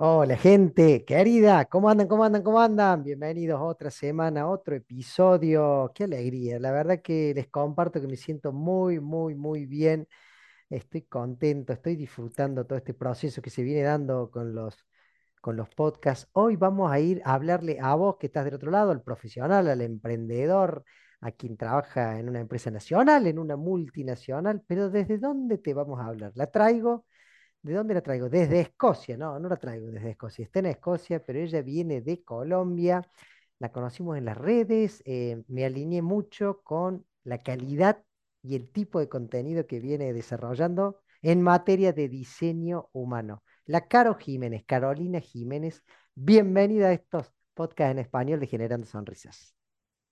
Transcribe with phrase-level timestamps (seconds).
[0.00, 2.06] Hola gente querida, ¿cómo andan?
[2.08, 2.42] ¿Cómo andan?
[2.42, 3.02] ¿Cómo andan?
[3.02, 5.90] Bienvenidos otra semana, otro episodio.
[5.94, 6.58] Qué alegría.
[6.60, 10.06] La verdad que les comparto que me siento muy, muy, muy bien.
[10.70, 14.86] Estoy contento, estoy disfrutando todo este proceso que se viene dando con los,
[15.40, 16.28] con los podcasts.
[16.32, 19.68] Hoy vamos a ir a hablarle a vos que estás del otro lado, al profesional,
[19.68, 20.84] al emprendedor,
[21.20, 26.00] a quien trabaja en una empresa nacional, en una multinacional, pero ¿desde dónde te vamos
[26.00, 26.32] a hablar?
[26.36, 27.06] La traigo
[27.62, 28.28] ¿De dónde la traigo?
[28.28, 32.22] Desde Escocia, no, no la traigo desde Escocia, está en Escocia, pero ella viene de
[32.22, 33.02] Colombia,
[33.58, 38.02] la conocimos en las redes, eh, me alineé mucho con la calidad
[38.42, 43.42] y el tipo de contenido que viene desarrollando en materia de diseño humano.
[43.66, 45.82] La Caro Jiménez, Carolina Jiménez,
[46.14, 49.54] bienvenida a estos podcasts en español de Generando Sonrisas.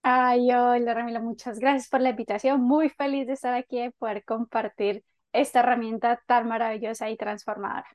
[0.02, 2.60] Ay, hola Ramila, muchas gracias por la invitación.
[2.60, 5.04] Muy feliz de estar aquí y poder compartir
[5.36, 7.86] esta herramienta tan maravillosa y transformadora.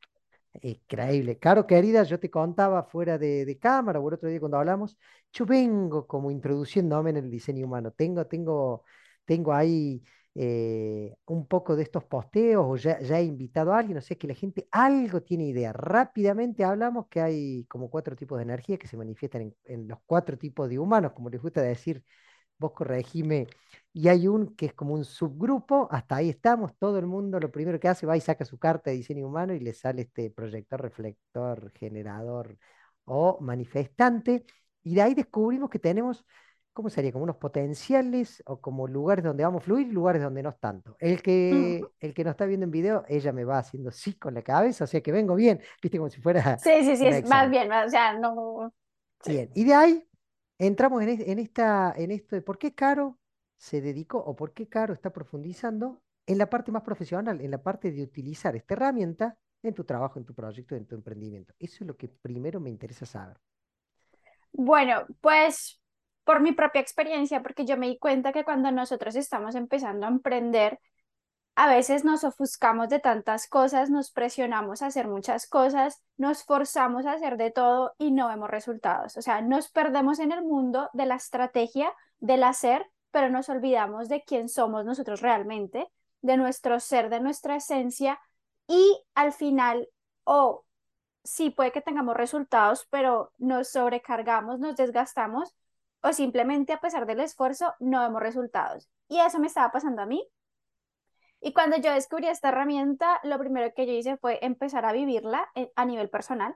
[0.62, 1.38] Increíble.
[1.40, 4.98] Caro, querida, yo te contaba fuera de, cámara o el otro día cuando hablamos,
[5.32, 7.92] yo vengo como introduciéndome en el diseño humano.
[7.92, 8.84] Tengo, tengo,
[9.26, 10.04] tengo ahí
[10.36, 14.18] eh, un poco de estos posteos o ya, ya, he invitado a alguien, o sea
[14.18, 15.72] que la gente algo tiene idea.
[15.72, 20.00] Rápidamente hablamos que hay como cuatro tipos de energía que se manifiestan en, en los
[20.06, 22.04] cuatro tipos de humanos, como les gusta decir
[22.62, 23.48] vos corregime,
[23.92, 27.52] y hay un que es como un subgrupo, hasta ahí estamos, todo el mundo lo
[27.52, 30.30] primero que hace va y saca su carta de diseño humano y le sale este
[30.30, 32.58] proyector, reflector, generador
[33.06, 34.46] o manifestante,
[34.84, 36.24] y de ahí descubrimos que tenemos,
[36.72, 37.12] ¿cómo sería?
[37.12, 40.60] Como unos potenciales o como lugares donde vamos a fluir y lugares donde no es
[40.60, 40.96] tanto.
[41.00, 44.36] El que, el que nos está viendo en video, ella me va haciendo sí con
[44.36, 46.58] la cabeza, o sea que vengo bien, viste, como si fuera...
[46.60, 48.72] Sí, sí, sí, es más bien, o sea, no...
[49.26, 50.08] Bien, y de ahí
[50.68, 53.18] entramos en, esta, en esto de por qué Caro
[53.58, 57.62] se dedicó o por qué Caro está profundizando en la parte más profesional, en la
[57.62, 61.54] parte de utilizar esta herramienta en tu trabajo, en tu proyecto, en tu emprendimiento.
[61.60, 63.38] Eso es lo que primero me interesa saber.
[64.52, 65.82] Bueno, pues
[66.24, 70.10] por mi propia experiencia, porque yo me di cuenta que cuando nosotros estamos empezando a
[70.10, 70.80] emprender,
[71.62, 77.06] a veces nos ofuscamos de tantas cosas, nos presionamos a hacer muchas cosas, nos forzamos
[77.06, 79.16] a hacer de todo y no vemos resultados.
[79.16, 84.10] O sea, nos perdemos en el mundo de la estrategia, del hacer, pero nos olvidamos
[84.10, 85.88] de quién somos nosotros realmente,
[86.22, 88.20] de nuestro ser, de nuestra esencia
[88.68, 89.88] y al final,
[90.24, 90.66] o
[91.24, 95.56] sí puede que tengamos resultados, pero nos sobrecargamos, nos desgastamos
[96.02, 98.90] o simplemente a pesar del esfuerzo no vemos resultados.
[99.08, 100.28] Y eso me estaba pasando a mí
[101.42, 105.50] y cuando yo descubrí esta herramienta, lo primero que yo hice fue empezar a vivirla
[105.56, 106.56] eh, a nivel personal.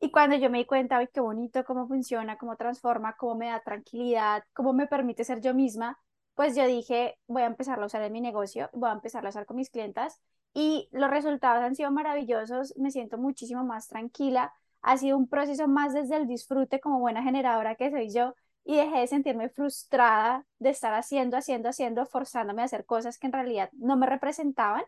[0.00, 3.48] Y cuando yo me di cuenta, ay, qué bonito, cómo funciona, cómo transforma, cómo me
[3.48, 5.98] da tranquilidad, cómo me permite ser yo misma,
[6.34, 9.30] pues yo dije, voy a empezarlo a usar en mi negocio, voy a empezarlo a
[9.30, 10.20] usar con mis clientas.
[10.54, 14.52] Y los resultados han sido maravillosos, me siento muchísimo más tranquila.
[14.82, 18.34] Ha sido un proceso más desde el disfrute como buena generadora que soy yo,
[18.64, 23.26] y dejé de sentirme frustrada de estar haciendo, haciendo, haciendo, forzándome a hacer cosas que
[23.26, 24.84] en realidad no me representaban.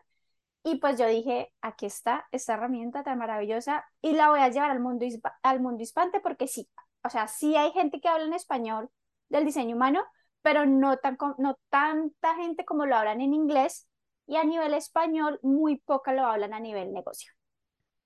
[0.63, 4.71] Y pues yo dije, aquí está esta herramienta tan maravillosa y la voy a llevar
[4.71, 5.05] al mundo,
[5.43, 6.69] al mundo hispante porque sí,
[7.03, 8.89] o sea, sí hay gente que habla en español
[9.29, 10.03] del diseño humano,
[10.41, 13.87] pero no, tan, no tanta gente como lo hablan en inglés
[14.25, 17.31] y a nivel español muy poca lo hablan a nivel negocio.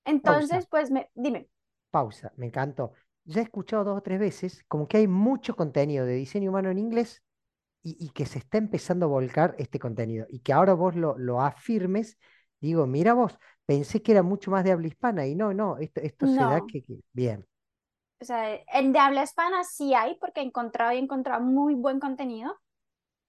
[0.04, 1.48] Entonces, pues me, dime.
[1.90, 2.92] Pausa, me encantó
[3.24, 6.70] ya he escuchado dos o tres veces como que hay mucho contenido de diseño humano
[6.70, 7.22] en inglés
[7.82, 11.40] y, que se está empezando a volcar este contenido y que ahora vos lo, lo,
[11.40, 12.18] afirmes,
[12.60, 16.00] digo, mira vos, pensé que era mucho más de habla hispana y no, no, esto,
[16.02, 17.46] esto se da que, bien.
[18.20, 21.74] O sea, en de habla hispana sí hay porque he encontrado y he encontrado muy
[21.74, 22.54] buen contenido,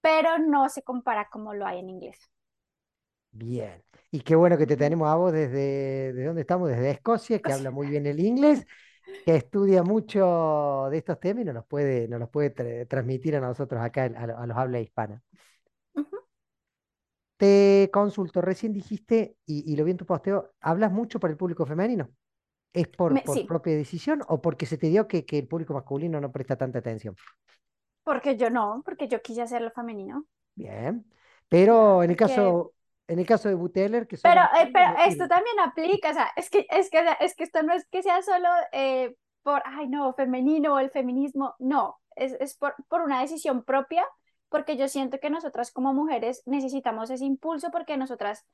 [0.02, 2.18] pero no se compara como lo hay en inglés.
[3.30, 3.82] Bien.
[4.10, 6.68] Y qué bueno que te tenemos a vos desde, ¿de dónde estamos?
[6.68, 8.66] Desde Escocia, que habla muy bien el inglés
[9.24, 13.40] que estudia mucho de estos temas y nos los puede, nos los puede transmitir a
[13.40, 15.22] nosotros acá, a, los habla hispana.
[17.36, 21.66] Te consulto, recién dijiste, y, lo vi en tu posteo, ¿hablas mucho para el público
[21.66, 22.08] femenino?
[22.72, 23.14] ¿Es por,
[23.46, 27.16] propia decisión o porque se te dio que, el público masculino no presta tanta atención?
[28.04, 30.26] Porque yo no, porque yo quise hacerlo femenino.
[30.54, 31.04] Bien,
[31.48, 32.74] pero en el caso,
[33.12, 36.48] en el caso de Buteller, que Pero, eh, pero esto también aplica, o sea, es
[36.48, 40.12] que, es que, es que esto no es que sea solo eh, por, ay, no,
[40.14, 44.06] femenino o el feminismo, no, es, es por, por una decisión propia
[44.48, 48.46] porque yo siento que nosotras como mujeres necesitamos ese impulso porque nosotras,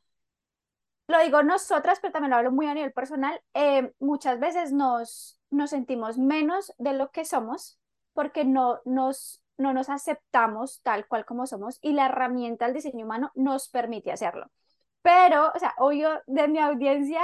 [1.09, 5.41] lo digo nosotras, pero también lo hablo muy a nivel personal, eh, muchas veces nos,
[5.51, 7.81] nos sentimos menos de lo que somos
[8.13, 13.05] porque no nos, no nos aceptamos tal cual como somos y la herramienta del diseño
[13.05, 14.51] humano nos permite hacerlo.
[15.03, 17.21] Pero, o sea, obvio, de mi audiencia,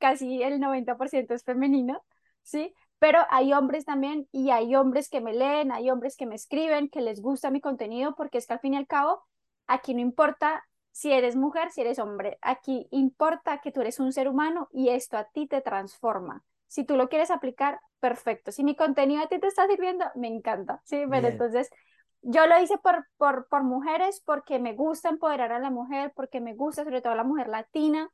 [0.00, 2.02] casi el 90% es femenino,
[2.42, 2.74] ¿sí?
[2.98, 6.88] Pero hay hombres también y hay hombres que me leen, hay hombres que me escriben,
[6.88, 9.24] que les gusta mi contenido, porque es que al fin y al cabo,
[9.66, 14.12] aquí no importa si eres mujer, si eres hombre, aquí importa que tú eres un
[14.12, 16.44] ser humano y esto a ti te transforma.
[16.72, 18.50] Si tú lo quieres aplicar, perfecto.
[18.50, 20.80] Si mi contenido a ti te está sirviendo, me encanta.
[20.84, 21.68] Sí, pero entonces
[22.22, 26.40] yo lo hice por, por, por mujeres porque me gusta empoderar a la mujer, porque
[26.40, 28.10] me gusta sobre todo a la mujer latina.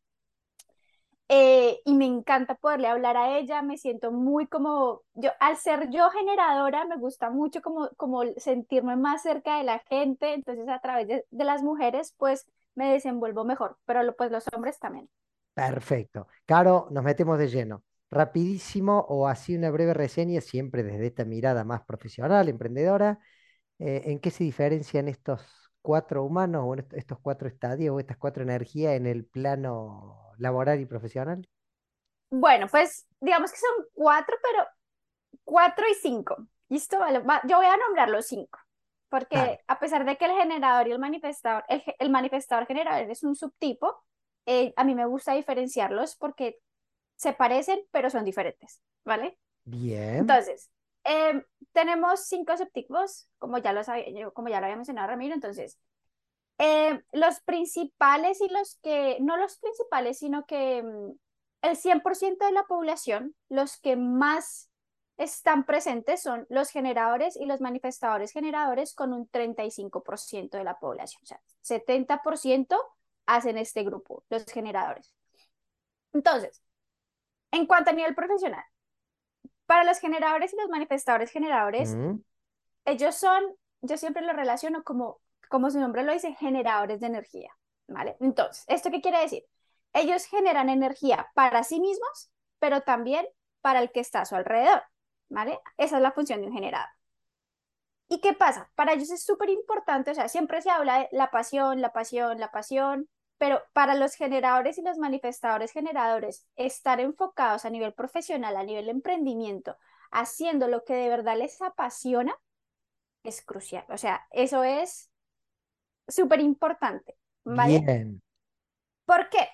[1.29, 5.89] Eh, y me encanta poderle hablar a ella, me siento muy como, yo al ser
[5.91, 10.81] yo generadora, me gusta mucho como, como sentirme más cerca de la gente, entonces a
[10.81, 15.09] través de, de las mujeres pues me desenvuelvo mejor, pero lo, pues los hombres también.
[15.55, 16.27] Perfecto.
[16.47, 17.85] Caro, nos metemos de lleno.
[18.11, 23.19] Rapidísimo o así una breve reseña, siempre desde esta mirada más profesional, emprendedora,
[23.79, 28.43] eh, ¿en qué se diferencian estos cuatro humanos o estos cuatro estadios o estas cuatro
[28.43, 31.47] energías en el plano laboral y profesional?
[32.31, 34.67] Bueno, pues digamos que son cuatro, pero
[35.45, 36.37] cuatro y cinco.
[36.69, 36.99] ¿Listo?
[37.45, 38.59] yo voy a nombrar los cinco,
[39.09, 41.65] porque a pesar de que el generador y el manifestador,
[41.99, 44.05] el, manifestador generador es un subtipo,
[44.45, 46.59] eh, a mí me gusta diferenciarlos porque
[47.19, 49.38] se parecen, pero son diferentes, ¿vale?
[49.65, 50.17] Bien.
[50.17, 50.70] Entonces,
[51.09, 51.43] Em,
[51.73, 55.79] tenemos cinco subtipos, como ya, lo sabía, como ya lo había mencionado Ramiro, entonces,
[56.59, 61.12] em, los principales y los que, no los principales, sino que mm,
[61.62, 64.71] el 100% de la población, los que más
[65.17, 71.23] están presentes son los generadores y los manifestadores generadores con un 35% de la población,
[71.23, 72.76] o sea, 70%
[73.26, 75.14] hacen este grupo, los generadores.
[76.12, 76.62] Entonces,
[77.50, 78.65] en cuanto a nivel profesional,
[79.67, 81.97] para los generadores y los manifestadores generadores,
[82.85, 83.43] ellos son,
[83.83, 87.53] yo siempre lo relaciono como, como su nombre lo dice, generadores de energía,
[87.87, 88.17] ¿vale?
[88.21, 89.45] Entonces, ¿esto qué quiere decir?
[89.93, 93.27] Ellos generan energía para sí mismos, pero también
[93.61, 94.83] para el que está a su alrededor,
[95.29, 95.61] ¿vale?
[95.77, 96.89] Esa es la función de un generador.
[98.09, 98.71] ¿Y qué pasa?
[98.75, 102.41] Para ellos es súper importante, o sea, siempre se habla de la pasión, la pasión,
[102.41, 108.56] la pasión, pero para los generadores y los manifestadores generadores, estar enfocados a nivel profesional,
[108.56, 109.76] a nivel emprendimiento,
[110.11, 112.37] haciendo lo que de verdad les apasiona,
[113.23, 113.85] es crucial.
[113.88, 115.11] O sea, eso es
[116.08, 117.17] súper importante.
[117.44, 117.81] ¿vale?
[117.81, 118.23] Bien.
[119.05, 119.49] ¿Por qué?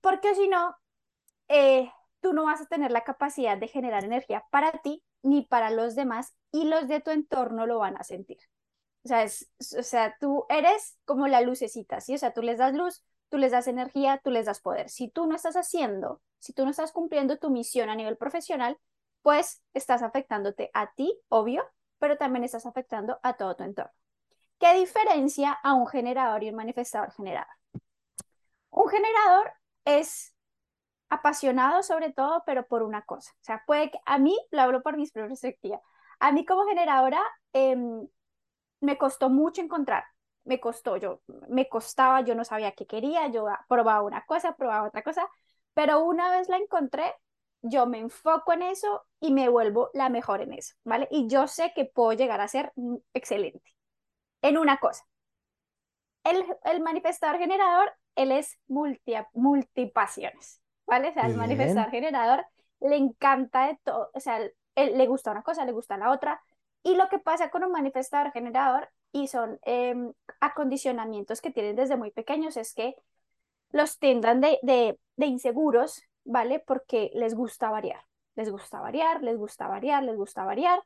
[0.00, 0.76] Porque si no,
[1.48, 1.90] eh,
[2.20, 5.94] tú no vas a tener la capacidad de generar energía para ti ni para los
[5.94, 8.38] demás y los de tu entorno lo van a sentir.
[9.04, 12.14] O sea, o sea, tú eres como la lucecita, ¿sí?
[12.14, 14.88] O sea, tú les das luz, tú les das energía, tú les das poder.
[14.88, 18.78] Si tú no estás haciendo, si tú no estás cumpliendo tu misión a nivel profesional,
[19.22, 21.64] pues estás afectándote a ti, obvio,
[21.98, 23.92] pero también estás afectando a todo tu entorno.
[24.58, 27.48] ¿Qué diferencia a un generador y un manifestador generador?
[28.70, 29.52] Un generador
[29.84, 30.34] es
[31.08, 33.32] apasionado sobre todo, pero por una cosa.
[33.32, 35.80] O sea, puede a mí, lo hablo por mi perspectiva,
[36.20, 37.22] a mí como generadora
[37.52, 38.08] em,
[38.80, 40.04] me costó mucho encontrar
[40.48, 44.88] me costó, yo me costaba, yo no sabía qué quería, yo probaba una cosa, probaba
[44.88, 45.28] otra cosa,
[45.74, 47.14] pero una vez la encontré,
[47.60, 51.06] yo me enfoco en eso y me vuelvo la mejor en eso, ¿vale?
[51.10, 52.72] Y yo sé que puedo llegar a ser
[53.12, 53.74] excelente
[54.40, 55.04] en una cosa.
[56.24, 61.10] El, el manifestador generador, él es multi, multipasiones, ¿vale?
[61.10, 62.46] O sea, manifestador generador
[62.80, 66.40] le encanta de todo, o sea, él, le gusta una cosa, le gusta la otra.
[66.82, 71.96] Y lo que pasa con un manifestador generador y son em, acondicionamientos que tienen desde
[71.96, 72.94] muy pequeños, es que
[73.70, 76.60] los tendan de, de, inseguros, ¿vale?
[76.60, 80.82] Porque les gusta variar, les gusta variar, les gusta variar, les gusta variar.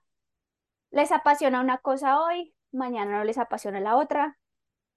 [0.91, 4.39] Les apasiona una cosa hoy, mañana no les apasiona la otra.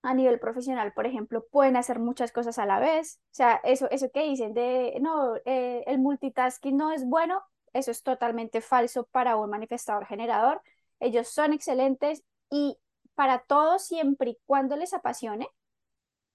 [0.01, 3.19] A nivel profesional, por ejemplo, pueden hacer muchas cosas a la vez.
[3.31, 7.41] O sea, eso, eso que dicen de, no, eh, el multitasking no es bueno,
[7.73, 10.61] eso es totalmente falso para un manifestador generador.
[10.99, 12.77] Ellos son excelentes y
[13.15, 15.49] para todos, siempre y cuando les apasione,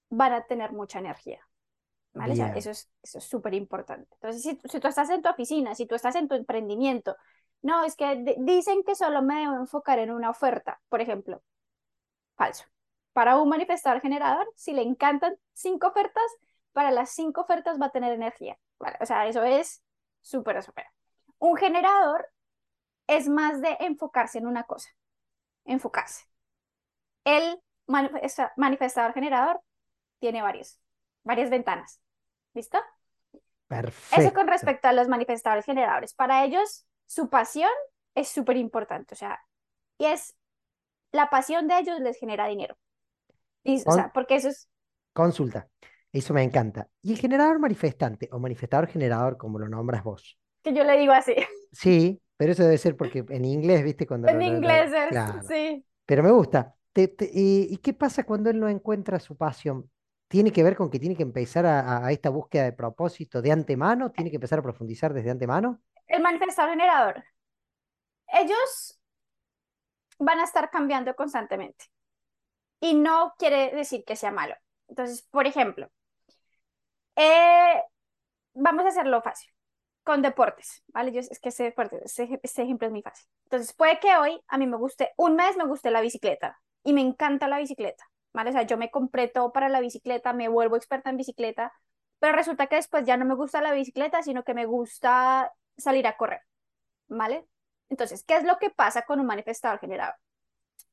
[0.09, 1.39] van a tener mucha energía.
[2.13, 2.33] ¿Vale?
[2.55, 4.09] eso es súper importante.
[4.15, 7.15] Entonces, si, si, tú estás en tu oficina, si tú estás en tu emprendimiento,
[7.61, 11.41] no, es que dicen que solo me debo enfocar en una oferta, por ejemplo.
[12.35, 12.65] Falso.
[13.13, 16.23] Para un manifestador generador, si le encantan cinco ofertas,
[16.73, 18.57] para las cinco ofertas va a tener energía.
[18.79, 18.97] ¿vale?
[18.99, 19.83] O sea, eso es
[20.21, 20.85] súper, súper.
[21.37, 22.29] Un generador
[23.07, 24.89] es más de enfocarse en una cosa.
[25.65, 26.25] Enfocarse.
[27.23, 29.61] Él manifestador generador
[30.19, 30.79] tiene varios,
[31.23, 31.99] varias ventanas.
[32.53, 32.79] ¿Listo?
[33.67, 34.21] Perfecto.
[34.21, 36.13] Eso con respecto a los manifestadores generadores.
[36.13, 37.71] Para ellos, su pasión
[38.15, 39.39] es súper importante, o sea,
[39.97, 40.35] y es
[41.13, 42.77] la pasión de ellos les genera dinero.
[43.63, 44.69] Y, o sea, porque eso es...
[45.13, 45.69] Consulta,
[46.11, 46.87] eso me encanta.
[47.01, 50.37] ¿Y el generador manifestante o manifestador generador, como lo nombras vos?
[50.61, 51.35] Que yo le digo así.
[51.71, 54.05] Sí, pero eso debe ser porque en inglés, ¿viste?
[54.05, 55.85] Cuando en inglés es, sí.
[56.05, 56.75] Pero me gusta.
[56.93, 59.89] Y, qué pasa cuando él no encuentra su pasión?
[60.27, 63.51] ¿Tiene que ver con que tiene que empezar a, a, esta búsqueda de propósito de
[63.51, 64.11] antemano?
[64.11, 65.81] ¿Tiene que empezar a profundizar desde antemano?
[66.07, 67.23] El manifestador generador.
[68.27, 68.99] Ellos
[70.19, 71.85] van a estar cambiando constantemente.
[72.79, 74.55] Y no quiere decir que sea malo.
[74.87, 75.89] Entonces, por ejemplo,
[77.15, 77.81] eh,
[78.53, 79.51] vamos a hacerlo fácil
[80.03, 81.11] con deportes, ¿vale?
[81.11, 83.27] Yo, es que ese, ese, ese, ejemplo es muy fácil.
[83.43, 86.93] Entonces, puede que hoy a mí me guste, un mes me guste la bicicleta y
[86.93, 88.49] me encanta la bicicleta, ¿vale?
[88.49, 91.73] O sea, yo me compré todo para la bicicleta, me vuelvo experta en bicicleta,
[92.19, 96.07] pero resulta que después ya no me gusta la bicicleta, sino que me gusta salir
[96.07, 96.41] a correr,
[97.07, 97.47] ¿vale?
[97.89, 100.15] Entonces, ¿qué es lo que pasa con un manifestador generador?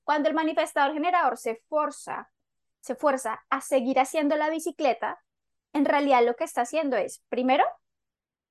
[0.04, 2.30] Cuando el manifestador generador se forza,
[2.80, 5.22] se fuerza a seguir haciendo la bicicleta,
[5.72, 7.64] en realidad lo que está haciendo es, primero,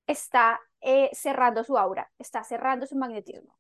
[0.06, 3.58] está eh, cerrando su aura, está cerrando su magnetismo.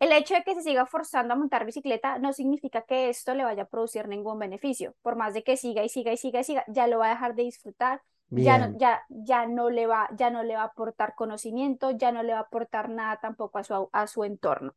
[0.00, 3.44] El hecho de que se siga forzando a montar bicicleta no significa que esto le
[3.44, 4.94] vaya a producir ningún beneficio.
[5.02, 7.10] Por más de que siga y siga y siga y siga, ya lo va a
[7.10, 10.66] dejar de disfrutar, ya no, ya, ya, no le va, ya no le va a
[10.66, 14.74] aportar conocimiento, ya no le va a aportar nada tampoco a su, a su entorno.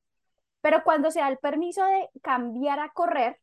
[0.59, 3.39] Pero cuando se da el permiso de cambiar a correr,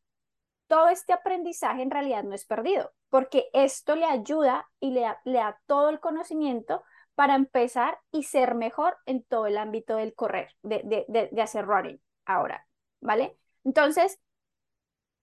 [0.67, 5.39] todo este aprendizaje en realidad no es perdido, porque esto le ayuda y le le
[5.39, 6.83] da todo el conocimiento
[7.15, 12.01] para empezar y ser mejor en todo el ámbito del correr, de, de, hacer running
[12.25, 12.67] ahora,
[13.01, 13.37] ¿vale?
[13.65, 14.19] Entonces,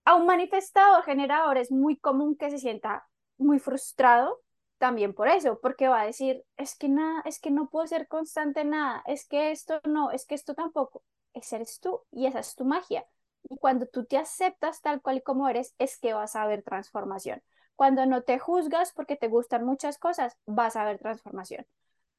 [0.04, 4.40] a un manifestador generador es muy común que se sienta muy frustrado
[4.78, 8.06] también por eso, porque va a decir, es que nada, es que no puedo ser
[8.08, 11.02] constante nada, es que esto no, es que esto tampoco,
[11.34, 13.04] ese eres tú y esa es tu magia.
[13.50, 17.42] Y cuando tú te aceptas tal cual como eres, es que vas a ver transformación.
[17.78, 21.64] Cuando no te juzgas porque te gustan muchas cosas, vas a ver transformación.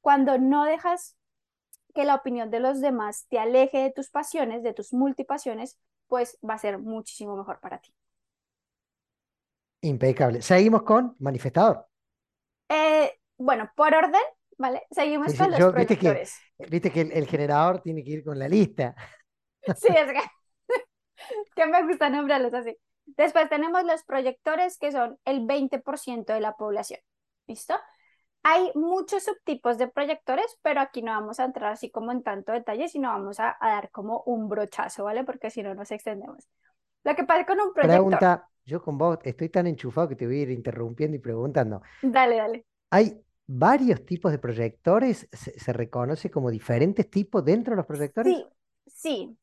[0.00, 1.18] Cuando no dejas
[1.94, 6.38] que la opinión de los demás te aleje de tus pasiones, de tus multipasiones, pues
[6.42, 7.94] va a ser muchísimo mejor para ti.
[9.82, 10.40] Impecable.
[10.40, 11.86] Seguimos con manifestador.
[12.70, 14.22] Eh, bueno, por orden,
[14.56, 14.86] ¿vale?
[14.90, 16.40] Seguimos con los proyectores.
[16.70, 18.96] Viste que, el, generador tiene que ir con la lista.
[19.76, 20.22] Sí, es que,
[21.54, 22.78] que me gusta nombrarlos así.
[23.16, 27.00] Después tenemos los proyectores, que son el 20% de la población.
[27.46, 27.74] ¿Listo?
[28.42, 32.52] Hay muchos subtipos de proyectores, pero aquí no vamos a entrar así como en tanto
[32.52, 35.24] detalle, sino vamos a, dar como un brochazo, ¿vale?
[35.24, 36.48] Porque si no nos extendemos.
[37.04, 37.98] Lo que pasa con un proyector.
[37.98, 41.82] Pregunta, yo con vos estoy tan enchufado que te voy a ir interrumpiendo y preguntando.
[42.00, 42.66] Dale, dale.
[42.90, 48.34] Hay varios tipos de proyectores, ¿se, se reconoce como diferentes tipos dentro de los proyectores?
[48.34, 48.46] Sí,
[48.86, 49.38] sí.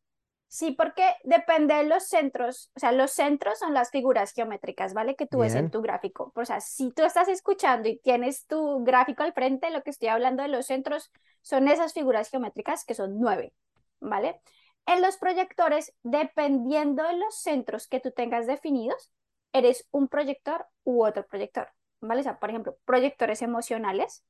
[0.49, 5.15] Sí, porque depende de los centros, o sea, los centros son las figuras geométricas, ¿vale?
[5.15, 6.31] Que tú ves en tu gráfico.
[6.35, 10.07] O sea, si tú estás escuchando y tienes tu gráfico al frente, lo que estoy
[10.07, 11.11] hablando de los centros
[11.41, 13.53] son esas figuras geométricas que son nueve,
[13.99, 14.39] ¿vale?
[14.85, 19.11] En los proyectores, dependiendo de los centros que tú tengas definidos,
[19.51, 21.67] eres un proyector u otro proyector,
[21.99, 22.21] ¿vale?
[22.21, 24.23] O sea, por ejemplo, proyectores emocionales,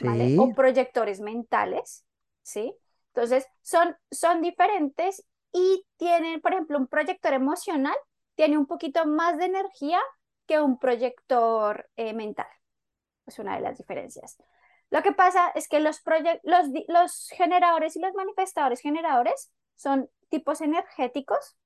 [0.00, 0.38] ¿vale?
[0.38, 2.06] O proyectores mentales,
[2.42, 2.74] ¿sí?
[3.12, 7.96] Entonces, son, son diferentes y tienen, por ejemplo, un proyector emocional,
[8.34, 10.00] tiene un poquito más de energía
[10.46, 12.48] que un proyector eh, mental.
[13.26, 14.36] Es una de las diferencias.
[14.90, 16.02] Lo que pasa es que los,
[16.42, 21.56] los, los generadores y los manifestadores generadores son tipos energéticos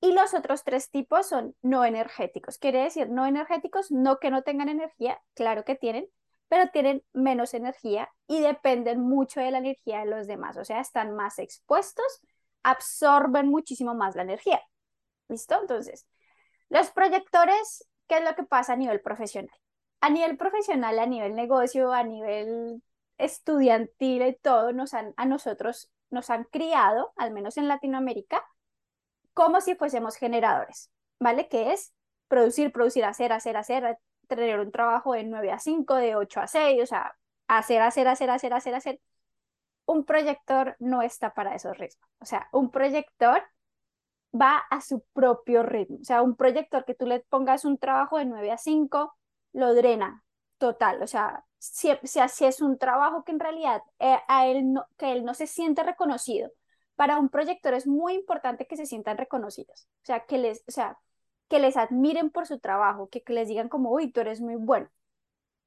[0.00, 2.58] y los otros tres tipos son no energéticos.
[2.58, 6.08] Quiere decir, no energéticos, no que no tengan energía, claro que tienen,
[6.48, 10.80] pero tienen menos energía y dependen mucho de la energía de los demás, o sea,
[10.80, 12.20] están más expuestos
[12.62, 14.60] absorben muchísimo más la energía.
[15.28, 15.60] ¿Listo?
[15.60, 16.06] Entonces,
[16.68, 19.54] los proyectores, ¿qué es lo que pasa a nivel profesional?
[20.00, 22.82] A nivel profesional, a nivel negocio, a nivel
[23.18, 28.44] estudiantil y todo, nos han, a nosotros nos han criado, al menos en Latinoamérica,
[29.34, 31.48] como si fuésemos generadores, ¿vale?
[31.48, 31.92] Que es
[32.28, 33.98] producir, producir, hacer, hacer, hacer,
[34.28, 37.16] tener un trabajo de 9 a 5, de 8 a 6, o sea,
[37.48, 39.00] hacer, hacer, hacer, hacer, hacer, hacer
[39.88, 42.08] un proyector no está para esos ritmos.
[42.20, 43.42] O sea, un proyector
[44.38, 45.98] va a su propio ritmo.
[46.02, 49.16] O sea, un proyector que tú le pongas un trabajo de 9 a 5,
[49.54, 50.24] lo drena
[50.58, 51.02] total.
[51.02, 55.12] O sea, si, si es un trabajo que en realidad eh, a él no, que
[55.12, 56.50] él no se siente reconocido,
[56.94, 60.72] para un proyector es muy importante que se sientan reconocidos, o sea, que les, o
[60.72, 60.98] sea,
[61.48, 64.56] que les admiren por su trabajo, que, que les digan como, uy, tú eres muy
[64.56, 64.90] bueno.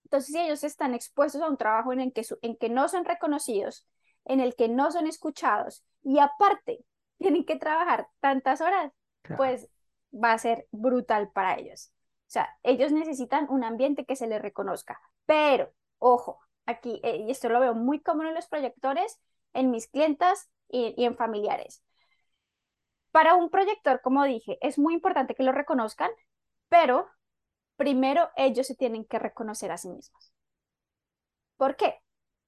[0.04, 3.06] Entonces, si ellos están expuestos a un trabajo en el que, en que no son
[3.06, 3.88] reconocidos,
[4.26, 6.86] en el que no son escuchados y aparte
[7.18, 8.92] tienen que trabajar tantas horas,
[9.36, 9.68] pues
[10.14, 11.92] va a ser brutal para ellos.
[12.28, 15.00] O sea, ellos necesitan un ambiente que se les reconozca.
[15.26, 19.20] Pero, ojo, aquí, eh, y esto lo veo muy común en los proyectores,
[19.54, 21.84] en mis clientas y, y en familiares.
[23.12, 26.12] Para un proyector, como dije, es muy importante que lo reconozcan,
[26.70, 27.10] pero
[27.78, 30.34] primero ellos se tienen que reconocer a sí mismos.
[31.58, 32.02] ¿Por qué?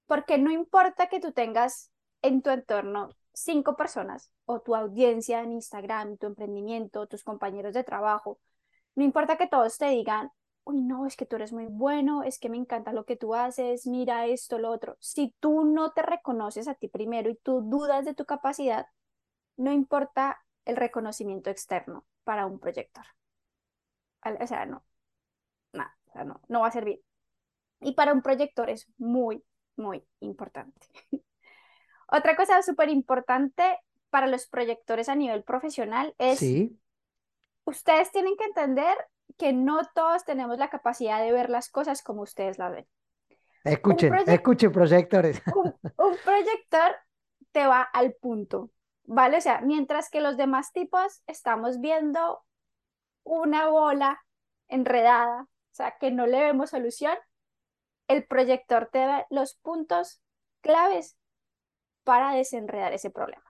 [0.06, 1.92] Porque no importa que tú tengas
[2.22, 7.84] en tu entorno cinco personas o tu audiencia en Instagram, tu emprendimiento, tus compañeros de
[7.84, 8.40] trabajo,
[8.96, 10.32] no importa que todos te digan,
[10.66, 13.34] uy, no, es que tú eres muy bueno, es que me encanta lo que tú
[13.36, 14.98] haces, mira esto, lo otro.
[15.00, 18.88] Si tú no te reconoces a ti primero y tú dudas de tu capacidad,
[19.58, 23.06] no importa el reconocimiento externo para un proyector.
[24.42, 24.84] O sea, no,
[25.74, 27.04] no, no va a servir.
[27.82, 29.44] Y para un proyector es muy,
[29.75, 30.88] muy importante.
[32.08, 36.80] Otra cosa súper importante para los proyectores a nivel profesional es, Sí,
[37.65, 38.96] ustedes tienen que entender
[39.38, 42.88] que no todos tenemos la capacidad de ver las cosas como ustedes las ven.
[43.63, 45.42] Escuchen, escuchen proyectores.
[45.56, 46.96] un, un proyector
[47.51, 48.70] te va al punto,
[49.06, 49.38] ¿vale?
[49.38, 52.44] O sea, mientras que los demás tipos estamos viendo
[53.24, 54.22] una bola
[54.68, 57.18] enredada, o sea, que no le vemos solución,
[58.13, 60.22] el proyector te da los puntos
[60.62, 61.17] claves
[62.03, 63.43] para desenredar ese problema.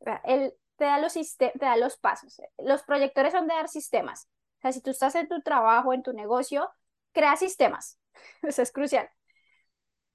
[0.00, 2.40] O sea, él te da los, te da los pasos.
[2.58, 4.28] Los proyectores son de dar sistemas.
[4.58, 6.70] O sea, si tú estás en tu trabajo, en tu negocio,
[7.12, 7.98] crea sistemas.
[8.42, 9.08] Eso es crucial.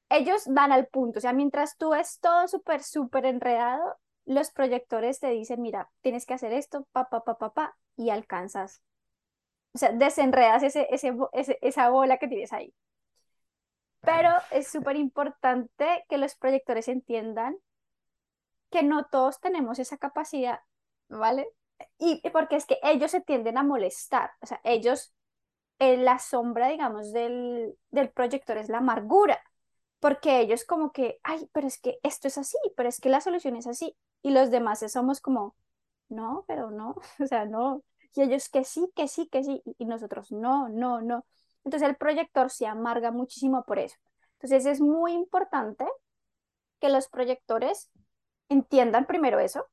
[0.09, 1.19] Ellos van al punto.
[1.19, 6.25] O sea, mientras tú ves todo súper, súper enredado, los proyectores te dicen, mira, tienes
[6.25, 8.81] que hacer esto, pa, pa, pa, pa, pa, y alcanzas.
[9.73, 12.73] O sea, desenredas ese, ese, ese- esa bola que tienes ahí.
[14.05, 17.57] Pero es súper importante que los proyectores entiendan
[18.69, 20.59] que no todos tenemos esa capacidad,
[21.09, 21.47] ¿vale?
[21.97, 25.13] Y porque es que ellos se tienden a molestar, o sea, ellos,
[25.79, 29.39] eh, la sombra, digamos, del, del proyector es la amargura,
[29.99, 33.21] porque ellos como que, ay, pero es que esto es así, pero es que la
[33.21, 35.55] solución es así, y los demás somos como,
[36.09, 37.83] no, pero no, o sea, no,
[38.15, 41.25] y ellos que sí, que sí, que sí, y nosotros no, no, no.
[41.65, 43.97] Entonces el proyector se amarga muchísimo por eso.
[44.33, 45.85] Entonces es muy importante
[46.79, 47.89] que los proyectores
[48.49, 49.67] entiendan primero eso.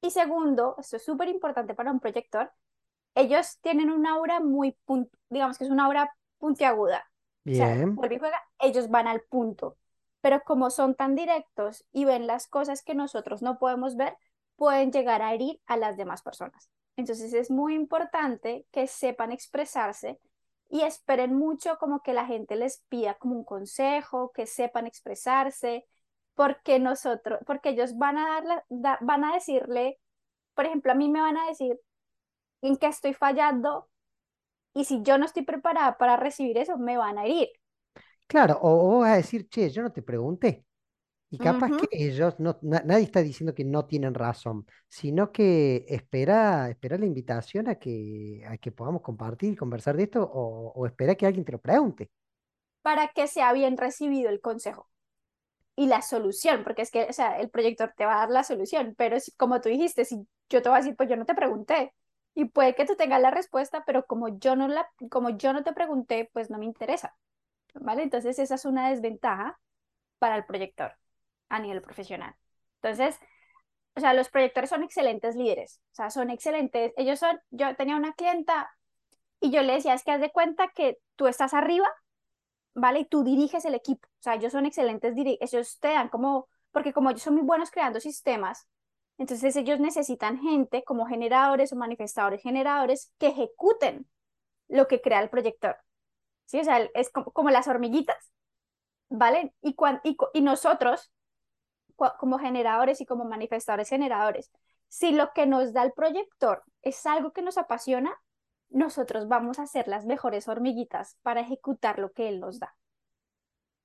[0.00, 2.52] Y segundo, esto es súper importante para un proyector,
[3.14, 4.76] ellos tienen una aura muy,
[5.30, 7.04] digamos que es una aura puntiaguda.
[7.50, 9.76] O sea, Bien, juega, ellos van al punto.
[10.20, 14.16] Pero como son tan directos y ven las cosas que nosotros no podemos ver,
[14.56, 16.70] pueden llegar a herir a las demás personas.
[16.96, 20.20] Entonces es muy importante que sepan expresarse
[20.68, 25.86] y esperen mucho como que la gente les pida como un consejo, que sepan expresarse,
[26.34, 29.98] porque nosotros, porque ellos van a dar la- da- van a decirle,
[30.54, 31.80] por ejemplo, a mí me van a decir
[32.62, 33.88] en qué estoy fallando
[34.74, 37.48] y si yo no estoy preparada para recibir eso, me van a herir.
[38.26, 40.64] claro, o, o a decir, che, yo no te pregunté.
[41.30, 41.76] Y capaz Ujú.
[41.76, 46.98] que ellos, no, na- nadie está diciendo que no tienen razón, sino que espera, espera
[46.98, 51.14] la invitación a que, a que podamos compartir y conversar de esto, o, o espera
[51.16, 52.10] que alguien te lo pregunte.
[52.82, 54.88] para que sea bien recibido el consejo
[55.76, 58.44] y la solución, porque es que, o sea, el proyector te va a dar la
[58.44, 61.26] solución, pero si- como tú dijiste, si yo te voy a decir, pues yo no
[61.26, 61.94] te pregunté,
[62.34, 65.64] y puede que tú tengas la respuesta, pero como yo no la, como yo no
[65.64, 67.16] te pregunté, pues no me interesa,
[67.74, 68.02] ¿vale?
[68.04, 69.58] Entonces esa es una desventaja
[70.18, 70.92] para el proyector
[71.48, 72.34] a nivel profesional.
[72.82, 73.18] Entonces,
[73.96, 77.96] o sea, los proyectores son excelentes líderes, o sea, son excelentes, ellos son, yo tenía
[77.96, 78.70] una clienta
[79.40, 81.88] y yo le decía, es que haz de cuenta que tú estás arriba
[82.74, 83.00] ¿vale?
[83.00, 84.06] Y tú diriges el equipo.
[84.08, 87.70] O sea, ellos son excelentes, ellos te dan como, porque como ellos son muy buenos
[87.70, 88.68] creando sistemas,
[89.18, 94.06] entonces ellos necesitan gente como generadores o manifestadores generadores que ejecuten
[94.68, 95.76] lo que crea el proyector.
[96.46, 96.60] ¿Sí?
[96.60, 98.32] O sea, es como, como las hormiguitas,
[99.08, 99.54] ¿vale?
[99.62, 101.12] Y, cuan- y, y nosotros,
[102.18, 104.50] como generadores y como manifestadores generadores,
[104.88, 108.14] si lo que nos da el proyector es algo que nos apasiona,
[108.70, 112.76] nosotros vamos a ser las mejores hormiguitas para ejecutar lo que él nos da,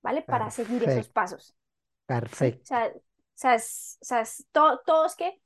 [0.01, 0.21] ¿vale?
[0.23, 1.55] Para seguir esos Perfecto, pasos,
[2.31, 2.59] ¿sí?
[2.63, 2.67] O perfecto.
[2.67, 3.01] sea, o
[3.35, 5.41] sea, es, o sea, es to- todos que,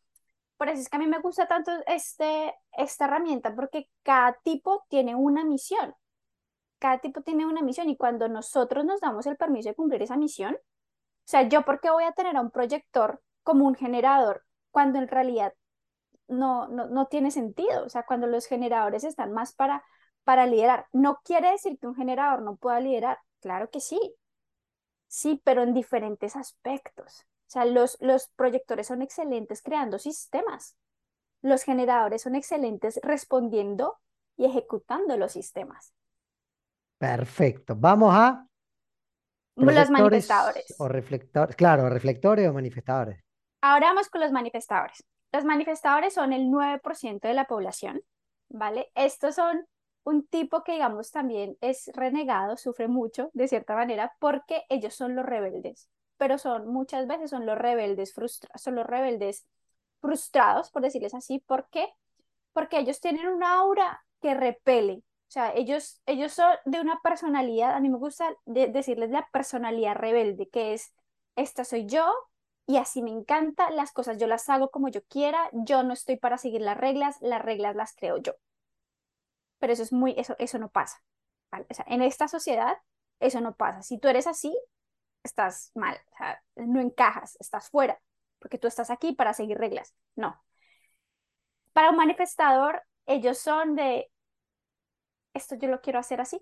[0.58, 4.86] por eso es que a mí me gusta tanto este, esta herramienta, porque cada tipo
[4.90, 5.96] tiene una misión,
[6.80, 10.18] cada tipo tiene una misión y cuando nosotros nos damos el permiso de cumplir esa
[10.18, 10.58] misión,
[11.26, 15.00] o sea, yo por qué voy a tener a un proyector como un generador, cuando
[15.00, 15.54] en realidad
[16.28, 17.86] no, no, no tiene sentido.
[17.86, 19.84] O sea, cuando los generadores están más para,
[20.24, 20.88] para liderar.
[20.94, 23.20] No quiere decir que un generador no pueda liderar.
[23.42, 24.00] Claro que sí.
[25.08, 27.22] Sí, pero en diferentes aspectos.
[27.48, 30.78] O sea, los, los proyectores son excelentes creando sistemas.
[31.42, 33.98] Los generadores son excelentes respondiendo
[34.38, 35.94] y ejecutando los sistemas.
[36.98, 37.76] Perfecto.
[37.76, 38.48] Vamos a
[39.56, 40.76] los manifestadores.
[40.78, 43.24] O reflectores, claro, reflectores o manifestadores.
[43.62, 45.04] Ahora vamos con los manifestadores.
[45.32, 48.02] Los manifestadores son el 9% de la población,
[48.50, 48.92] ¿vale?
[48.96, 49.66] Estos son
[50.04, 55.16] un tipo que, digamos, también es renegado, sufre mucho, de cierta manera, porque ellos son
[55.16, 59.48] los rebeldes, pero son muchas veces son los rebeldes frustrados, son los rebeldes
[60.00, 61.88] frustrados, por decirles así, ¿por qué?
[62.54, 67.74] Porque ellos tienen una aura que repele, o sea, ellos, ellos son de una personalidad,
[67.74, 70.94] a mí me gusta decirles la personalidad rebelde, que es,
[71.36, 72.12] esta soy yo
[72.68, 76.18] y así me encanta, las cosas yo las hago como yo quiera, yo no estoy
[76.18, 78.34] para seguir las reglas, las reglas las creo yo.
[79.60, 81.02] Pero eso es muy, eso, eso no pasa.
[81.52, 82.78] O sea, en esta sociedad
[83.20, 83.82] eso no pasa.
[83.82, 84.56] Si tú eres así,
[85.24, 88.00] estás mal, o sea, no encajas, estás fuera,
[88.40, 89.96] porque tú estás aquí para seguir reglas.
[90.16, 90.42] No.
[91.74, 94.12] Para un manifestador, ellos son de,
[95.36, 96.42] esto yo lo quiero hacer así,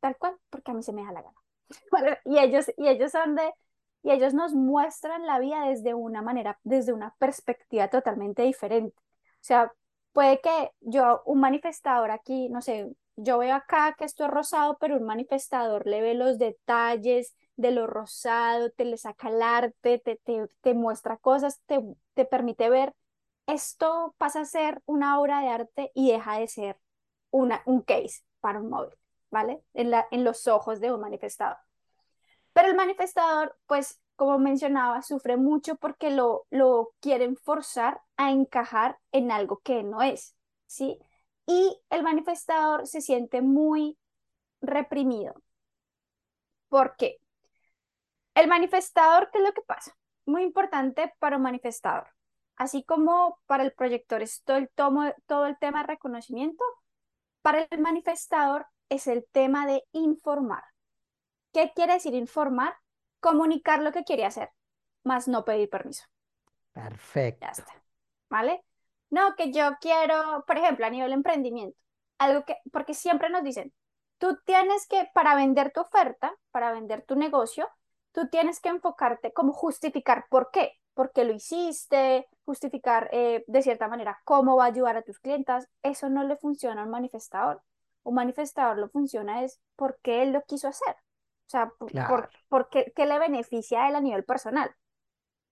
[0.00, 1.36] tal cual, porque a mí se me da la gana.
[2.24, 3.52] Y ellos, y ellos son de,
[4.02, 8.96] y ellos nos muestran la vida desde una manera, desde una perspectiva totalmente diferente.
[8.98, 9.72] O sea,
[10.12, 14.78] puede que yo, un manifestador aquí, no sé, yo veo acá que esto es rosado,
[14.80, 19.98] pero un manifestador le ve los detalles de lo rosado, te le saca el arte,
[19.98, 21.80] te, te, te muestra cosas, te,
[22.14, 22.94] te permite ver.
[23.46, 26.78] Esto pasa a ser una obra de arte y deja de ser
[27.30, 28.96] una, un case para un móvil,
[29.30, 29.62] ¿vale?
[29.74, 31.58] En, los ojos de un manifestador.
[32.52, 38.98] Pero el manifestador, pues, como mencionaba, sufre mucho porque lo, lo quieren forzar a encajar
[39.12, 40.98] en algo que no es, ¿sí?
[41.46, 43.98] Y el manifestador se siente muy
[44.60, 45.34] reprimido.
[46.68, 47.18] ¿Por qué?
[48.34, 49.96] El manifestador, ¿qué es lo que pasa?
[50.26, 52.08] Muy importante para un manifestador.
[52.56, 56.62] Así como para el proyector es todo el, tomo, todo el tema de reconocimiento,
[57.42, 60.64] para el manifestador es el tema de informar.
[61.52, 62.76] ¿Qué quiere decir informar?
[63.20, 64.50] Comunicar lo que quiere hacer,
[65.04, 66.04] más no pedir permiso.
[66.72, 67.46] Perfecto.
[67.46, 67.74] Ya está.
[68.28, 68.64] ¿Vale?
[69.10, 71.76] No, que yo quiero, por ejemplo, a nivel emprendimiento,
[72.18, 73.72] algo que, porque siempre nos dicen,
[74.18, 77.68] tú tienes que, para vender tu oferta, para vender tu negocio,
[78.12, 83.62] tú tienes que enfocarte como justificar por qué, por qué lo hiciste, justificar eh, de
[83.62, 85.68] cierta manera cómo va a ayudar a tus clientes.
[85.82, 87.62] Eso no le funciona a un manifestador.
[88.02, 90.94] Un manifestador lo funciona es porque él lo quiso hacer.
[91.46, 91.72] O sea,
[92.48, 94.70] por, qué, le beneficia a él a nivel personal.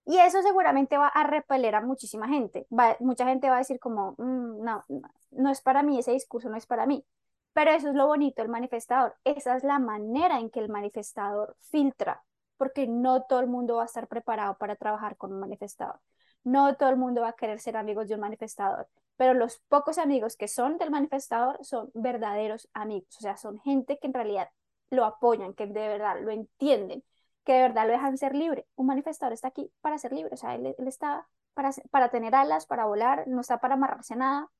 [0.05, 2.65] Y eso seguramente va a repeler a muchísima gente.
[2.99, 4.83] mucha gente va a decir como, mm, no,
[5.31, 7.05] no es para mí, ese discurso no es para mí.
[7.53, 9.15] Pero eso es lo bonito del manifestador.
[9.23, 12.23] Esa es la manera en que el manifestador filtra
[12.59, 15.99] porque no todo el mundo va a estar preparado para trabajar con un manifestador.
[16.43, 19.97] No todo el mundo va a querer ser amigos de un manifestador, pero los pocos
[19.97, 24.49] amigos que son del manifestador son verdaderos amigos, o sea, son gente que en realidad
[24.89, 27.01] lo apoyan, que de verdad lo entienden,
[27.45, 28.67] que de verdad lo dejan ser libre.
[28.75, 32.65] Un manifestador está aquí para ser libre, o sea, él, está para, para tener alas,
[32.65, 34.51] para volar, no está para amarrarse a nada.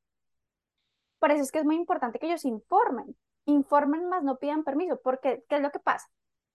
[1.19, 5.01] Por eso es que es muy importante que ellos informen, informen más, no pidan permiso,
[5.03, 6.07] porque ¿qué es lo que pasa?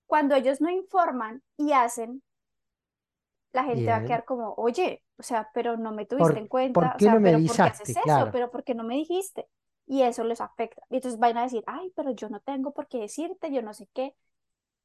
[0.07, 2.23] Cuando ellos no informan y hacen,
[3.53, 6.73] la gente va a quedar como, oye, o sea, pero no me tuviste en cuenta,
[6.73, 8.29] ¿por qué o sea, no me pero ¿por qué haces eso?
[8.31, 9.49] Pero ¿por qué no me dijiste?
[9.87, 10.83] Y eso les afecta.
[10.90, 13.73] Y entonces van a decir, ay, pero yo no tengo por qué decirte, yo no
[13.75, 14.14] sé qué.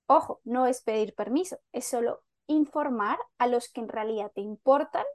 [0.07, 5.05] Ojo, no es pedir permiso, es solo informar a los que en realidad te importan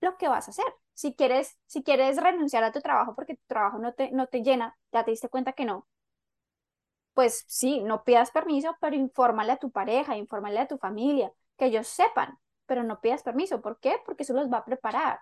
[0.00, 0.64] lo que vas a hacer.
[0.94, 4.42] Si quieres, si quieres renunciar a tu trabajo porque tu trabajo no te, no te
[4.42, 5.86] llena, ya te diste cuenta que no,
[7.16, 11.64] pues sí, no pidas permiso, pero infórmale a tu pareja, infórmale a tu familia, que
[11.64, 13.62] ellos sepan, pero no pidas permiso.
[13.62, 13.96] ¿Por qué?
[14.04, 15.20] Porque eso los va a preparar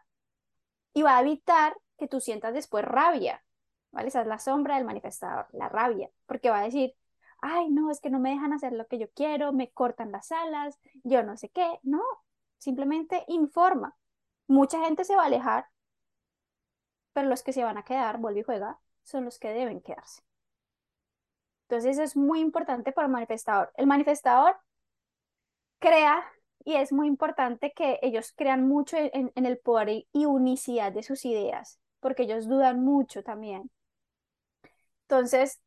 [0.93, 3.45] y va a evitar que tú sientas después rabia,
[3.93, 4.09] ¿vale?
[4.09, 6.97] Esa es la sombra del manifestador, la rabia, porque va a decir,
[7.41, 10.33] ay, no, es que no me dejan hacer lo que yo quiero, me cortan las
[10.33, 12.03] alas, yo no sé qué, no,
[12.59, 13.97] simplemente informa.
[14.49, 15.69] Mucha gente se va a alejar,
[17.13, 20.23] pero los que se van a quedar, vuelve y juega, son los que deben quedarse.
[21.69, 23.73] Entonces es muy importante para el manifestador.
[23.77, 24.57] El manifestador
[25.79, 26.25] crea
[26.65, 31.25] y es muy importante que ellos crean mucho en, el poder y unicidad de sus
[31.25, 33.71] ideas, porque ellos dudan mucho también.
[35.03, 35.61] Entonces,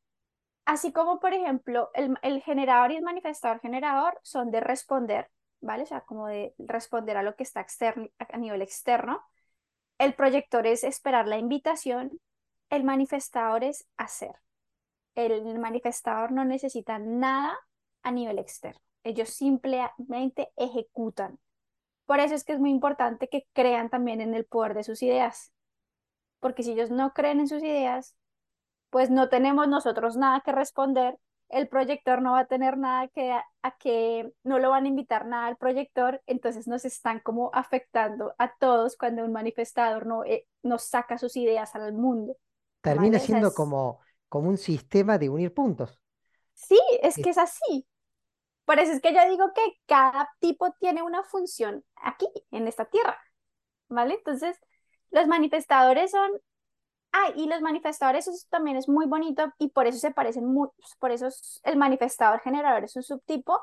[0.66, 5.30] así como por ejemplo el, el generador y el manifestador generador son de responder,
[5.62, 5.84] ¿vale?
[5.84, 9.24] O sea, como de responder a lo que está externo, a nivel externo.
[10.00, 12.20] El proyector es esperar la invitación,
[12.70, 14.36] el manifestador es hacer.
[15.26, 17.58] El manifestador no necesita nada
[18.04, 18.80] a nivel externo.
[19.04, 21.40] Ellos simplemente ejecutan.
[22.06, 25.02] Por eso es que es muy importante que crean también en el poder de sus
[25.04, 25.52] ideas.
[26.40, 28.16] Porque si ellos no creen en sus ideas,
[28.90, 31.18] pues no tenemos nosotros nada que responder
[31.50, 33.46] el proyector no va a tener nada que, a,
[33.80, 38.54] que no lo van a invitar nada al proyector, entonces nos están como afectando a
[38.58, 42.36] todos cuando un manifestador no eh, nos saca sus ideas al mundo.
[42.82, 44.00] Termina siendo como,
[44.30, 46.00] como un sistema de unir puntos.
[46.54, 47.88] Sí, es que es así.
[48.66, 52.86] Por eso es que yo digo que cada tipo tiene una función aquí, en esta
[52.86, 53.18] tierra,
[53.88, 54.16] ¿vale?
[54.16, 54.58] Entonces,
[55.12, 56.32] los manifestadores son
[57.12, 60.74] Ah, y los manifestadores, eso también es muy bonito y por eso se parecen mucho,
[61.00, 61.30] por eso
[61.64, 63.62] el manifestador generador es un subtipo.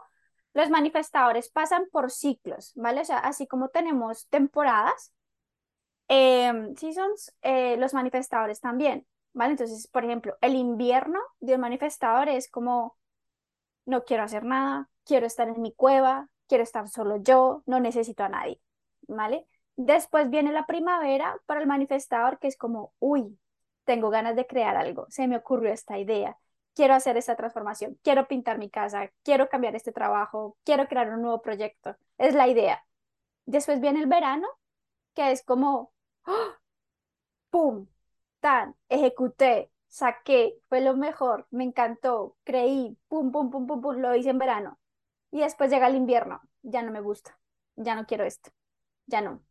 [0.55, 3.03] Los manifestadores pasan por ciclos, ¿vale?
[3.03, 5.13] O sea, así como tenemos temporadas,
[6.09, 9.53] em, seasons, eh, los manifestadores también, ¿vale?
[9.53, 12.97] Entonces, por ejemplo, el invierno de un manifestador es como,
[13.87, 18.25] no quiero hacer nada, quiero estar en mi cueva, quiero estar solo yo, no necesito
[18.25, 18.61] a nadie,
[19.09, 19.47] ¿vale?
[19.77, 23.39] Después viene la primavera para el manifestador, que es como, uy,
[23.85, 26.39] tengo ganas de crear algo, se me ocurrió esta idea,
[26.75, 31.23] quiero hacer esta transformación, quiero pintar mi casa, quiero cambiar este trabajo, quiero crear un
[31.23, 31.97] nuevo proyecto.
[32.19, 32.85] Es la idea.
[33.47, 34.49] Después viene el verano,
[35.15, 35.93] que es como,
[36.27, 36.55] ¡oh!
[37.51, 37.87] ¡pum!
[38.89, 44.31] Ejecuté, saqué, fue lo mejor, me encantó, creí, pum, pum, pum, pum, pum, lo hice
[44.31, 44.79] en verano.
[45.31, 47.39] Y después llega el invierno, ya no me gusta,
[47.77, 48.51] ya no quiero esto,
[49.07, 49.43] ya no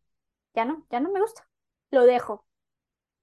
[0.54, 1.48] ya no, ya no me gusta,
[1.90, 2.46] lo dejo.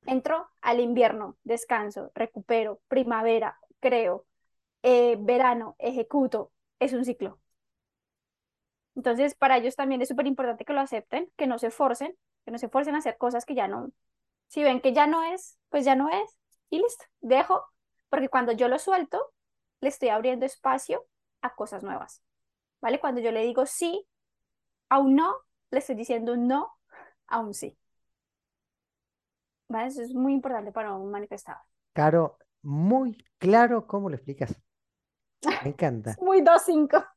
[0.06, 4.26] Entro al invierno, descanso, recupero, primavera, creo,
[4.84, 7.40] eh, verano, ejecuto, es un ciclo.
[8.96, 12.52] Entonces, para ellos también es súper importante que lo acepten, que no se forcen, que
[12.52, 13.92] no se forcen a hacer cosas que ya no,
[14.52, 16.38] si ven que ya no es, pues ya no es,
[16.70, 17.64] y listo, dejo,
[18.10, 19.32] porque cuando yo lo suelto,
[19.80, 21.06] le estoy abriendo espacio
[21.42, 22.22] a cosas nuevas,
[22.82, 23.00] ¿vale?
[23.00, 24.06] Cuando yo le digo sí
[24.90, 25.38] a un no,
[25.70, 26.70] le estoy diciendo no
[27.28, 27.78] aún sí.
[29.70, 29.88] ¿Vale?
[29.88, 31.62] Eso es muy importante para un manifestador.
[31.94, 34.54] Claro, muy claro cómo lo explicas.
[35.64, 36.18] Me encanta.
[36.20, 37.08] muy 2-5.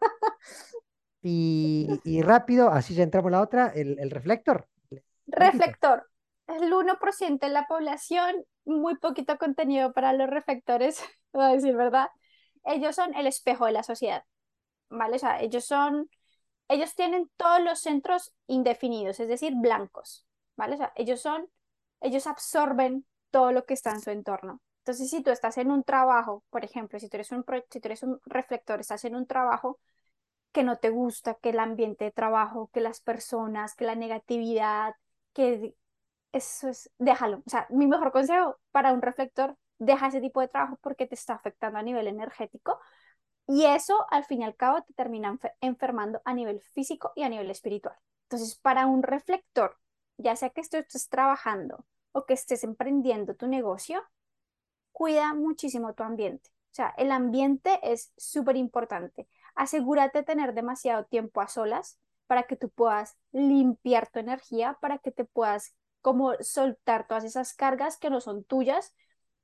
[1.20, 4.68] y, y, rápido, así ya entramos en la otra, el, el reflector.
[5.26, 6.08] Reflector.
[6.46, 11.02] El 1% de la población, muy poquito contenido para los reflectores,
[11.32, 12.08] voy a decir verdad.
[12.64, 14.24] Ellos son el espejo de la sociedad,
[14.88, 15.16] ¿vale?
[15.16, 16.08] O sea, ellos son
[16.68, 20.26] ellos tienen todos los centros indefinidos, es decir, blancos,
[20.56, 20.74] ¿vale?
[20.74, 21.48] O sea, ellos son,
[22.00, 24.60] ellos absorben todo lo que está en su entorno.
[24.78, 27.88] Entonces, si tú estás en un trabajo, por ejemplo, si tú eres un, si tú
[27.88, 29.78] eres un reflector, estás en un trabajo
[30.52, 34.94] que no te gusta, que el ambiente de trabajo, que las personas, que la negatividad,
[35.32, 35.74] que
[36.34, 37.38] eso es, déjalo.
[37.46, 41.14] O sea, mi mejor consejo para un reflector, deja ese tipo de trabajo porque te
[41.14, 42.80] está afectando a nivel energético
[43.46, 47.28] y eso, al fin y al cabo, te termina enfermando a nivel físico y a
[47.28, 47.96] nivel espiritual.
[48.24, 49.78] Entonces, para un reflector,
[50.16, 54.02] ya sea que estés trabajando o que estés emprendiendo tu negocio,
[54.92, 56.50] cuida muchísimo tu ambiente.
[56.72, 59.28] O sea, el ambiente es súper importante.
[59.54, 64.98] Asegúrate de tener demasiado tiempo a solas para que tú puedas limpiar tu energía, para
[64.98, 68.94] que te puedas como soltar todas esas cargas que no son tuyas,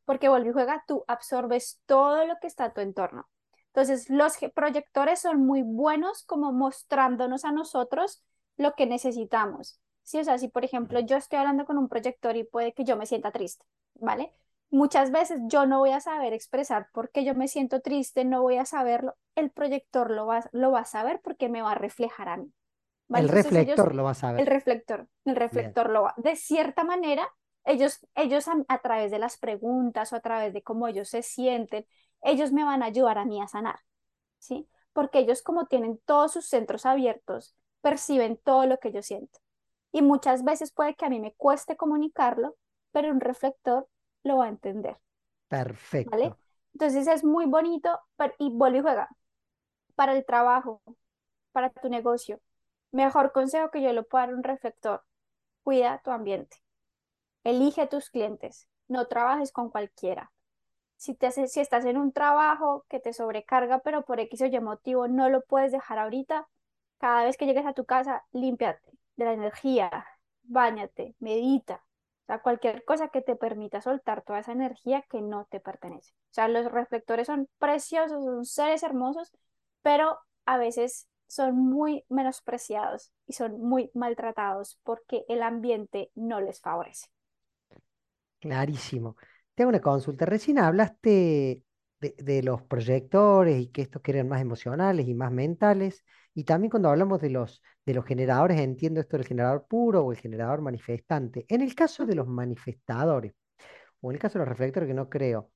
[0.05, 3.31] porque vuelve y juega, tú absorbes todo lo que está a tu entorno.
[3.69, 8.23] Entonces, los proyectores son muy buenos como mostrándonos a nosotros
[8.59, 9.81] lo que necesitamos.
[10.03, 12.85] Sí, o sea, si por ejemplo yo estoy hablando con un proyector y puede que
[12.85, 14.31] yo me sienta triste, ¿vale?
[14.69, 18.43] Muchas veces yo no voy a saber expresar por qué yo me siento triste, no
[18.43, 19.15] voy a saberlo.
[19.35, 22.53] El proyector lo va, lo va a saber porque me va a reflejar a mí.
[23.15, 24.41] El reflector lo va a saber.
[24.41, 26.15] El reflector, el reflector lo va.
[26.17, 27.29] De cierta manera,
[27.65, 31.87] ellos, ellos a, través de las preguntas o a través de cómo ellos se sienten,
[32.23, 33.81] ellos me van a ayudar a mí a sanar,
[34.39, 34.69] ¿sí?
[34.93, 39.39] Porque ellos como tienen todos sus centros abiertos, perciben todo lo que yo siento.
[39.93, 42.57] Y muchas veces puede que a mí me cueste comunicarlo,
[42.93, 43.89] pero un reflector
[44.23, 44.97] lo va a entender.
[45.49, 46.11] Perfecto.
[46.11, 46.35] ¿Vale?
[46.75, 47.99] Entonces es muy bonito
[48.39, 49.09] y vuelve y juega.
[49.97, 50.81] Para el trabajo,
[51.53, 52.41] para tu negocio,
[52.93, 55.03] mejor consejo que yo le puedo dar un reflector,
[55.63, 56.59] cuida tu ambiente.
[57.45, 60.33] Elige tus clientes, no trabajes con cualquiera.
[60.97, 64.61] Si, te si estás en un trabajo que te sobrecarga, pero por X o Y
[64.61, 66.47] motivo no lo puedes dejar ahorita,
[66.99, 70.07] cada vez que llegues a tu casa, límpiate de la energía,
[70.43, 71.77] bañate, medita.
[72.25, 76.13] O sea, cualquier cosa que te permita soltar toda esa energía que no te pertenece.
[76.13, 79.33] O sea, los reflectores son preciosos, son seres hermosos,
[79.83, 86.61] pero a veces son muy menospreciados y son muy maltratados porque el ambiente no les
[86.61, 87.07] favorece.
[88.41, 89.17] Clarísimo.
[89.55, 90.27] Te hago una consulta.
[90.27, 91.63] Recién hablaste
[92.01, 96.05] de, los proyectores y que estos que más emocionales y más mentales.
[96.35, 100.11] Y también cuando hablamos de los, de los generadores, entiendo esto del generador puro o
[100.11, 101.47] el generador manifestante.
[101.49, 103.35] En el caso de los manifestadores,
[104.01, 105.53] o en el caso de los reflectores, que no creo,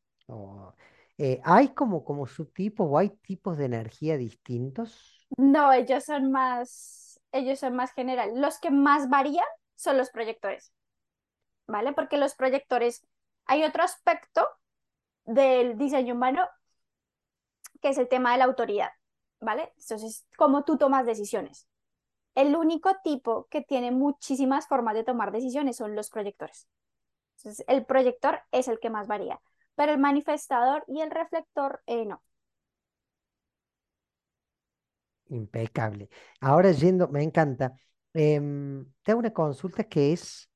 [1.18, 5.13] eh, ¿hay como, como subtipos o hay tipos de energía distintos?
[5.36, 8.40] No, ellos son más, ellos son más general.
[8.40, 10.72] Los que más varían son los proyectores,
[11.66, 11.92] ¿vale?
[11.92, 13.06] Porque los proyectores,
[13.46, 14.46] hay otro aspecto
[15.26, 16.48] del diseño humano
[17.80, 18.90] que es el tema de la autoridad,
[19.40, 19.72] ¿vale?
[19.78, 21.68] Entonces, cómo tú tomas decisiones.
[22.34, 26.68] El único tipo que tiene muchísimas formas de tomar decisiones son los proyectores.
[27.38, 29.40] Entonces, el proyector es el que más varía,
[29.76, 32.22] pero el manifestador y el reflector eh, no.
[35.30, 36.08] Impecable.
[36.40, 37.74] Ahora yendo, me encanta.
[38.12, 40.48] Em, te hago una consulta que es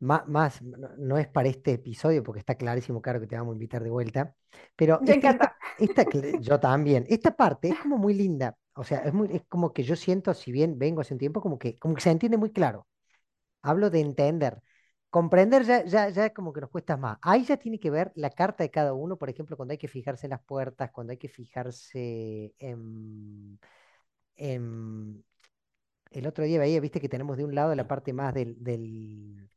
[0.00, 3.54] más, más, no, es para este episodio porque está clarísimo, claro que te vamos a
[3.56, 4.34] invitar de vuelta,
[4.76, 5.56] pero Me esta, encanta.
[5.76, 6.06] esta,
[6.38, 9.82] yo también, esta parte es como muy linda, o sea, es muy, es como que
[9.82, 12.52] yo siento, si bien vengo hace un tiempo, como que, como que se entiende muy
[12.52, 12.86] claro.
[13.62, 14.62] Hablo de entender.
[15.10, 17.18] Comprender ya, ya, ya como que nos cuesta más.
[17.22, 19.88] Ahí ya tiene que ver la carta de cada uno, por ejemplo, cuando hay que
[19.88, 23.58] fijarse en las puertas, cuando hay que fijarse en,
[24.36, 25.24] en-
[26.10, 29.48] El otro día veía, viste que tenemos de un lado la parte más del, del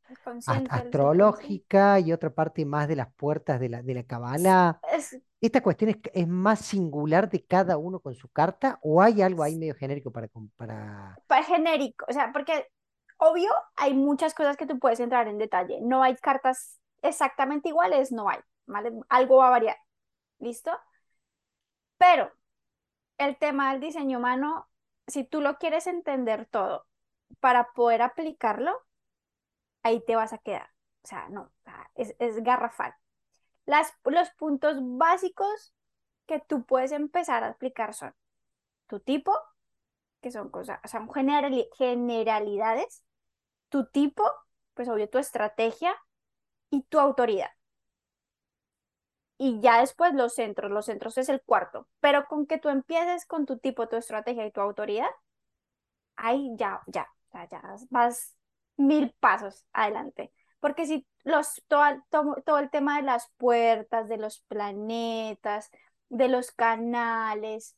[0.46, 4.82] astrológica y otra parte más de las puertas de la, de la Kabbalah.
[4.94, 9.22] Es, ¿Esta cuestión es, es más singular de cada uno con su carta o hay
[9.22, 11.20] algo ahí medio genérico para, para...
[11.28, 12.68] pa- genérico, o sea, porque
[13.22, 15.80] obvio hay muchas cosas que tú puedes entrar en detalle.
[15.82, 18.40] No hay cartas exactamente iguales, no hay.
[19.10, 19.78] Algo va a variar,
[20.40, 20.72] ¿listo?
[21.98, 22.32] Pero
[23.20, 24.70] el tema del diseño humano,
[25.08, 26.88] si tú lo quieres entender todo
[27.42, 28.74] para poder aplicarlo,
[29.84, 30.70] ahí te vas a quedar.
[31.04, 32.94] O sea, no, o sea, es, es garrafal.
[33.66, 35.74] Las, los puntos básicos
[36.28, 38.16] que tú puedes empezar a aplicar son
[38.88, 39.38] tu tipo,
[40.22, 43.04] que son cosas, son generali- generalidades,
[43.72, 44.24] tu tipo,
[44.76, 45.96] pues obvio tu estrategia
[46.72, 47.50] y tu autoridad.
[49.38, 53.26] Y ya después los centros, los centros es el cuarto, pero con que tú empieces
[53.26, 55.10] con tu tipo, tu estrategia y tu autoridad,
[56.16, 58.36] ahí ya, ya, ya, ya vas
[58.78, 60.32] mil pasos adelante.
[60.60, 65.70] Porque si los, todo, todo, todo el tema de las puertas, de los planetas,
[66.10, 67.76] de los canales,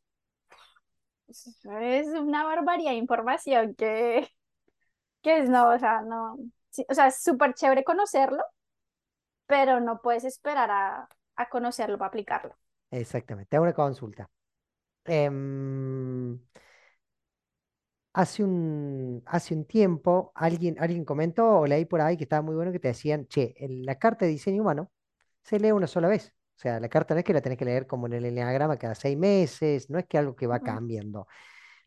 [1.28, 4.28] es una barbaridad de información que,
[5.24, 6.38] que es, no, o sea, no,
[6.72, 8.44] sí, o sea, es súper chévere conocerlo,
[9.46, 12.58] pero no puedes esperar a, a conocerlo para aplicarlo.
[12.92, 14.30] Exactamente, te hago una consulta.
[15.06, 16.40] Em,
[18.14, 22.56] hace un, hace un tiempo alguien, alguien comentó o leí por ahí que estaba muy
[22.56, 24.92] bueno que te decían, che, el- la carta de diseño humano
[25.44, 26.34] se lee una sola vez.
[26.58, 28.78] O sea, la carta no es que la tenés que leer como en el enneagrama
[28.78, 31.28] cada seis meses, no es que algo que va cambiando.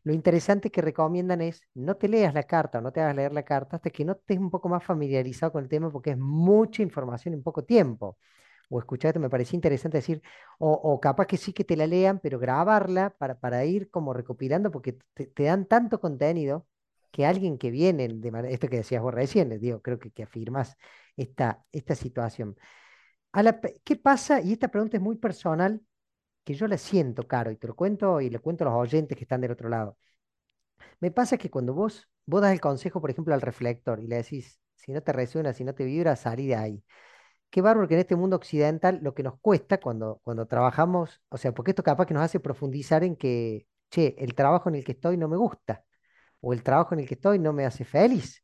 [0.07, 3.33] Lo interesante que recomiendan es no te leas la carta o no te hagas leer
[3.33, 6.17] la carta hasta que no estés un poco más familiarizado con el tema porque es
[6.17, 8.17] mucha información en poco tiempo.
[8.69, 10.21] O escuchate, me parecía interesante decir,
[10.59, 14.71] o, capaz que sí que te la lean, pero grabarla para, para ir como recopilando
[14.71, 16.65] porque te, dan tanto contenido
[17.11, 20.23] que alguien que viene, de manera, esto que decías vos recién, digo, creo que, que
[20.23, 20.77] afirmas
[21.17, 22.55] esta, esta situación.
[23.33, 24.41] A la ¿qué pasa?
[24.41, 25.81] Y esta pregunta es muy personal,
[26.47, 29.17] que yo la siento, Caro, y te lo cuento y le cuento a los oyentes
[29.17, 29.97] que están del otro lado.
[31.01, 34.17] Me pasa que cuando vos, vos das el consejo, por ejemplo, al reflector y le
[34.17, 36.83] decís, si no te resuena, si no te vibra, salí de ahí.
[37.49, 41.37] Qué bárbaro que en este mundo occidental lo que nos cuesta cuando, cuando trabajamos, o
[41.37, 44.85] sea, porque esto capaz que nos hace profundizar en que, che, el trabajo en el
[44.85, 45.85] que estoy no me gusta,
[46.41, 48.43] o el trabajo en el que estoy no me hace feliz.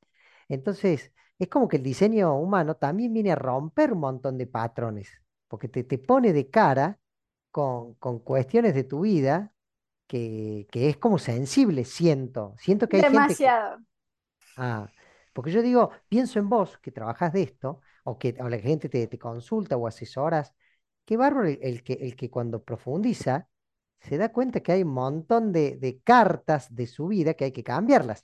[0.49, 5.09] Entonces, es como que el diseño humano también viene a romper un montón de patrones,
[5.47, 6.99] porque te, te pone de cara
[7.53, 9.53] con, con cuestiones de tu vida
[10.07, 12.55] que, que es como sensible, siento.
[12.59, 13.83] Siento que hay gente que, Demasiado.
[14.55, 14.91] ah,
[15.33, 18.89] porque yo digo, pienso en vos que trabajás de esto, o que o la gente
[18.89, 20.53] te, te consulta o asesoras,
[21.05, 23.47] qué bárbaro el, el que, el que cuando profundiza
[24.01, 27.51] se da cuenta que hay un montón de, de cartas de su vida que hay
[27.53, 28.23] que cambiarlas.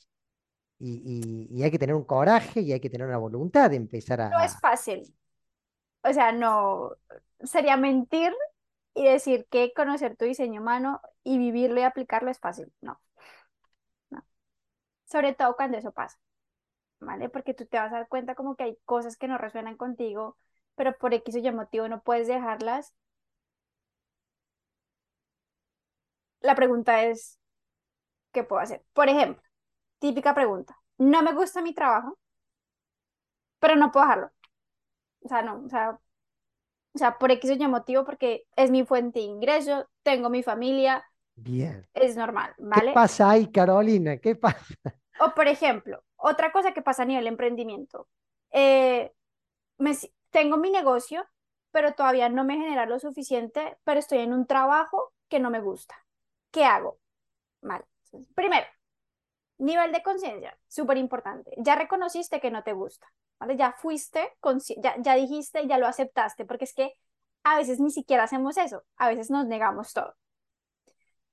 [0.80, 3.78] Y, y- y hay que tener un coraje y hay que tener una voluntad de
[3.78, 4.60] empezar No es a...
[4.60, 5.16] fácil.
[6.04, 6.92] O sea, no,
[7.44, 8.34] sería mentir
[8.94, 12.72] y decir que conocer tu diseño humano y vivirlo y aplicarlo es fácil.
[12.82, 13.02] No,
[14.10, 14.24] no.
[15.06, 16.20] Sobre todo cuando eso pasa,
[17.00, 17.30] ¿vale?
[17.30, 20.38] Porque tú te vas a dar cuenta como que hay cosas que no resuenan contigo,
[20.76, 22.94] pero por X o Y motivo no puedes dejarlas.
[26.42, 27.40] La pregunta es,
[28.34, 28.84] ¿qué puedo hacer?
[28.94, 29.44] Por ejemplo,
[30.00, 32.20] típica pregunta, no me gusta mi trabajo,
[33.60, 34.32] pero no puedo dejarlo.
[35.24, 36.00] O sea, no, o sea,
[36.94, 40.44] o sea, por X o Y motivo, porque es mi fuente de ingreso, tengo mi
[40.44, 41.88] familia, Bien.
[41.94, 42.94] es normal, ¿Qué ¿vale?
[42.94, 44.18] pasa ahí, Carolina?
[44.18, 44.76] ¿Qué pasa?
[45.18, 48.08] O por ejemplo, otra cosa que pasa a nivel emprendimiento,
[48.52, 49.12] eh,
[49.80, 49.94] me
[50.32, 51.26] tengo mi negocio,
[51.72, 55.62] pero todavía no me genera lo suficiente, pero estoy en un trabajo que no me
[55.62, 55.96] gusta.
[56.52, 57.00] ¿Qué hago?
[58.12, 58.66] Entonces, Primero,
[59.60, 61.52] nivel de conciencia, súper importante.
[61.58, 63.08] Ya reconociste que no te gusta.
[63.58, 64.34] Ya fuiste,
[64.84, 66.94] ya, ya dijiste, ya lo aceptaste, porque es que
[67.44, 70.16] a veces ni siquiera hacemos eso, a veces nos negamos todo.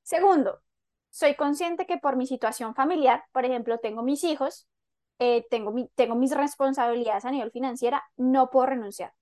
[0.03, 0.63] Segundo,
[1.11, 4.69] soy consciente que por mi situación familiar, por ejemplo, tengo mis hijos,
[5.19, 9.15] eh, tengo, mi- tengo mis responsabilidades a nivel financiera, no puedo renunciar.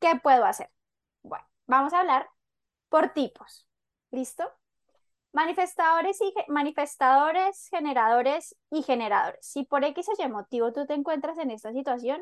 [0.00, 0.70] ¿Qué puedo hacer?
[1.22, 2.28] Bueno, vamos a hablar
[2.88, 3.68] por tipos.
[4.10, 4.44] ¿Listo?
[5.32, 9.38] Manifestadores y manifestadores, generadores y generadores.
[9.40, 12.20] Si por X o Y motivo tú te encuentras en esta situación,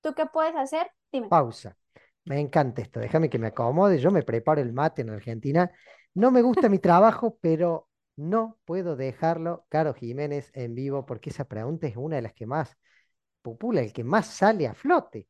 [0.00, 0.90] ¿tú qué puedes hacer?
[1.10, 1.28] Dime.
[1.28, 1.76] Pausa.
[2.24, 3.00] Me encanta esto.
[3.00, 3.98] Déjame que me acomode.
[3.98, 5.70] Yo me preparo el mate en Argentina.
[6.14, 11.44] No me gusta mi trabajo, pero no puedo dejarlo, Caro Jiménez, en vivo, porque esa
[11.44, 12.76] pregunta es una de las que más
[13.42, 15.28] popula, el que más sale a flote.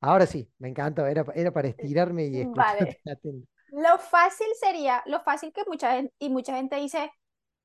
[0.00, 1.06] Ahora sí, me encantó.
[1.06, 3.44] Era, era para estirarme y escucharte Vale.
[3.74, 7.12] Lo fácil sería, lo fácil que mucha gente, y mucha gente dice,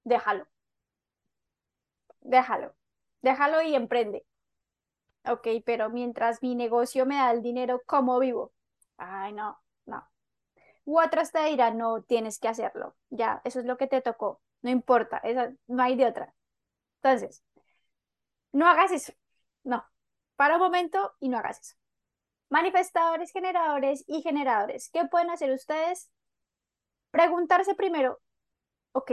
[0.03, 0.47] déjalo,
[2.21, 2.73] déjalo,
[3.21, 4.25] déjalo y emprende.
[5.25, 8.53] Ok, pero mientras mi negocio me da el dinero, ¿cómo vivo?
[8.97, 10.09] Ay, no, no.
[10.85, 12.95] U te dirán, no, tienes que hacerlo.
[13.09, 14.41] Ya, eso es lo que te tocó.
[14.61, 15.21] No importa,
[15.67, 16.33] no hay de otra.
[17.03, 17.43] Entonces,
[18.51, 19.13] no hagas eso.
[19.63, 19.85] No.
[20.35, 21.75] Para un momento y no hagas eso.
[22.49, 24.89] Manifestadores, generadores y generadores.
[24.91, 26.09] ¿Qué pueden hacer ustedes?
[27.11, 28.19] Preguntarse primero,
[28.91, 29.11] ok,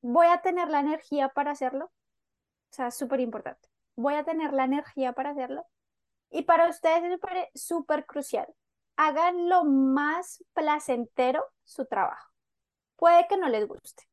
[0.00, 1.86] ¿voy a tener la energía para hacerlo?
[1.86, 3.68] O sea, súper importante.
[3.96, 5.66] ¿Voy a tener la energía para hacerlo?
[6.30, 7.02] Y para ustedes
[7.52, 8.46] es súper crucial.
[8.96, 12.32] Hagan lo más placentero su trabajo.
[12.96, 14.04] Puede que no les guste,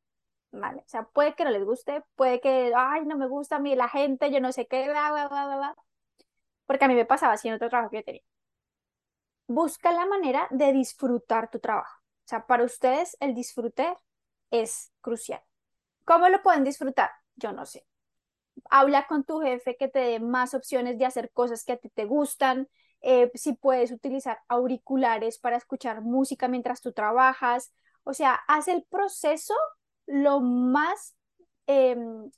[0.52, 0.80] ¿vale?
[0.82, 3.74] O sea, puede que no les guste, puede que, ay, no me gusta a mí
[3.76, 5.76] la gente, yo no sé qué, bla, bla, bla, bla.
[6.66, 8.22] Porque a mí me pasaba así en otro trabajo que yo tenía.
[9.46, 12.00] Busca la manera de disfrutar tu trabajo.
[12.24, 13.94] O sea, para ustedes el disfrute
[14.50, 15.42] es crucial.
[16.04, 17.10] ¿Cómo lo pueden disfrutar?
[17.36, 17.86] Yo no sé.
[18.70, 21.90] Habla con tu jefe que te dé más opciones de hacer cosas que a ti
[21.90, 22.68] te gustan.
[23.02, 27.72] Eh, si puedes utilizar auriculares para escuchar música mientras tú trabajas.
[28.04, 29.54] O sea, haz el proceso
[30.06, 31.16] lo más
[31.66, 32.30] em,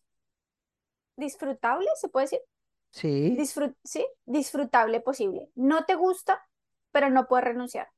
[1.16, 2.40] disfrutable, se puede decir,
[2.90, 4.06] Sí, Disfrut- ¿sí?
[4.26, 5.50] disfrutable posible.
[5.54, 6.42] No te gusta,
[6.96, 7.90] pero no puedes renunciar.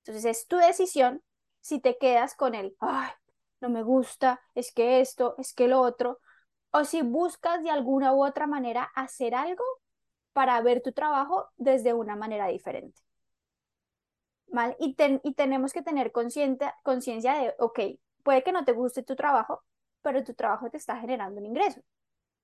[0.00, 1.22] Entonces es tu decisión
[1.60, 3.10] si te quedas con el, ay,
[3.60, 6.20] no me gusta, es que esto, es que lo otro,
[6.72, 9.64] o si buscas de alguna u otra manera hacer algo
[10.34, 13.00] para ver tu trabajo desde una manera diferente.
[14.46, 14.76] ¿Vale?
[14.80, 17.80] Y, ten- y tenemos que tener conciencia de, ok,
[18.22, 19.62] puede que no te guste tu trabajo,
[20.02, 21.80] pero tu trabajo te está generando un ingreso.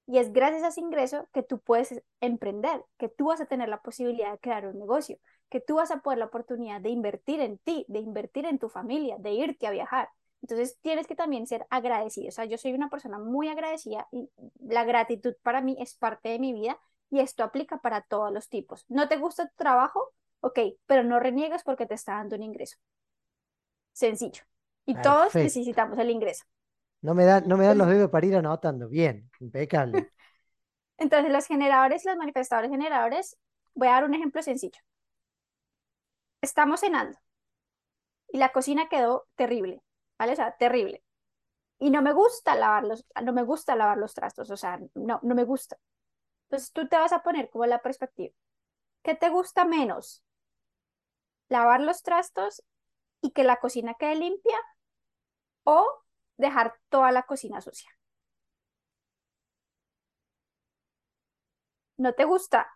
[0.07, 3.69] Y es gracias a ese ingreso que tú puedes emprender, que tú vas a tener
[3.71, 5.19] la posibilidad de crear un negocio,
[5.51, 8.69] que tú vas a poder la oportunidad de invertir en ti, de invertir en tu
[8.69, 10.09] familia, de irte a viajar.
[10.43, 12.29] Entonces tienes que también ser agradecido.
[12.29, 14.29] O sea, yo soy una persona muy agradecida y
[14.61, 16.79] la gratitud para mí es parte de mi vida
[17.11, 18.85] y esto aplica para todos los tipos.
[18.89, 20.13] ¿No te gusta tu trabajo?
[20.41, 22.77] Ok, pero no reniegues porque te está dando un ingreso.
[23.93, 24.43] Sencillo.
[24.85, 26.45] Y todos necesitamos el ingreso.
[27.01, 28.89] No me dan, no me dan los dedos para ir anotando.
[28.89, 30.11] Bien, impecable.
[30.99, 33.37] Entonces, los generadores, los manifestadores generadores,
[33.75, 34.79] voy a dar un ejemplo sencillo.
[36.47, 37.19] Estamos cenando
[38.29, 39.83] y la cocina quedó terrible,
[40.19, 40.33] ¿vale?
[40.33, 41.03] O sea, terrible.
[41.79, 45.21] Y no me gusta lavar los, no me gusta lavar los trastos, o sea, no,
[45.23, 45.79] no me gusta.
[46.45, 48.35] Entonces, tú te vas a poner como la perspectiva.
[49.03, 50.25] ¿Qué te gusta menos?
[51.49, 52.63] ¿Lavar los trastos
[53.23, 54.59] y que la cocina quede limpia
[55.65, 55.87] o
[56.39, 57.91] dejar toda la cocina sucia?
[61.99, 62.69] No te gusta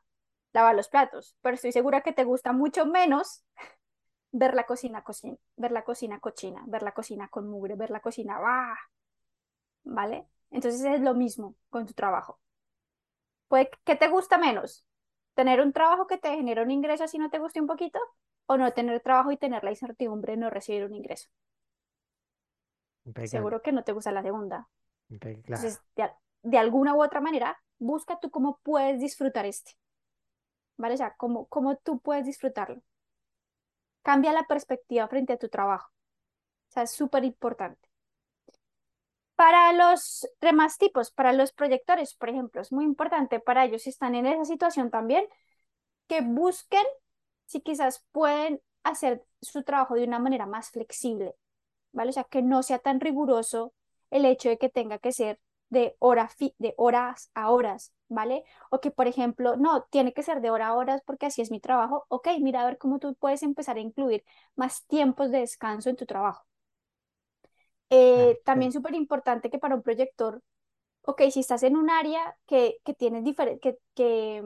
[0.53, 3.45] lavar los platos, pero estoy segura que te gusta mucho menos
[4.33, 8.01] ver la cocina, cocina, ver la cocina cochina, ver la cocina con mugre, ver la
[8.01, 8.77] cocina, ¡bah!
[9.85, 10.29] ¿vale?
[10.51, 12.39] Entonces es lo mismo con tu trabajo.
[13.49, 14.85] Pues, ¿qué te gusta menos?
[15.35, 17.99] ¿Tener un trabajo que te genera un ingreso así no te guste un poquito?
[18.47, 21.29] ¿O no tener trabajo y tener la incertidumbre de no recibir un ingreso?
[23.07, 24.69] Impecable, Seguro que no te gusta la segunda.
[25.49, 26.11] Entonces, de,
[26.43, 29.73] de alguna u otra manera, busca tú cómo puedes disfrutar este.
[30.79, 30.95] ¿Vale?
[30.95, 31.47] O sea, cómo,
[31.83, 32.83] tú puedes disfrutarlo.
[34.03, 35.91] Cambia la perspectiva frente a tu trabajo.
[36.71, 37.89] O sea, es súper importante.
[39.35, 43.91] Para los demás tipos, para los proyectores, por ejemplo, es muy importante para ellos si
[43.91, 45.27] están en esa situación también
[46.09, 46.85] que busquen
[47.47, 51.35] si quizás pueden hacer su trabajo de una manera más flexible,
[51.93, 52.11] ¿vale?
[52.11, 53.75] O sea, que no sea tan riguroso
[54.11, 58.45] el hecho de que tenga que ser de, hora de horas a horas, ¿vale?
[58.71, 61.51] O que, por ejemplo, no, tiene que ser de hora a horas porque así es
[61.51, 62.05] mi trabajo.
[62.09, 64.25] Ok, mira a ver cómo tú puedes empezar a incluir
[64.57, 66.45] más tiempos de descanso en tu trabajo.
[67.91, 70.43] Eh, también súper importante que para un proyector,
[71.03, 74.43] ok, si estás en un área que, que tienes diferente, que, que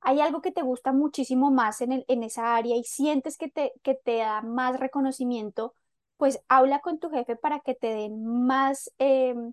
[0.00, 3.50] hay algo que te gusta muchísimo más en, el, en esa área y sientes que
[3.50, 5.74] te, que te da más reconocimiento,
[6.16, 9.52] pues habla con tu jefe para que te den más, em,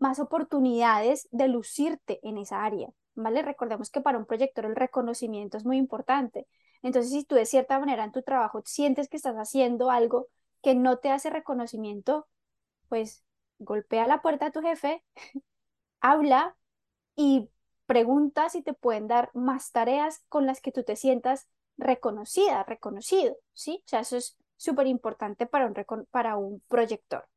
[0.00, 3.42] más oportunidades de lucirte en esa área, ¿vale?
[3.42, 6.48] Recordemos que para un proyector el reconocimiento es muy importante.
[6.82, 10.28] Entonces, si tú de cierta manera en tu trabajo sientes que estás haciendo algo
[10.62, 12.28] que no te hace reconocimiento,
[12.88, 13.24] pues
[13.58, 15.04] golpea la puerta a tu jefe,
[16.00, 16.56] habla
[17.16, 17.50] y
[17.86, 23.36] pregunta si te pueden dar más tareas con las que tú te sientas reconocida, reconocido,
[23.54, 23.82] ¿sí?
[23.86, 25.74] O sea, eso es súper importante para un,
[26.10, 27.28] para un proyector.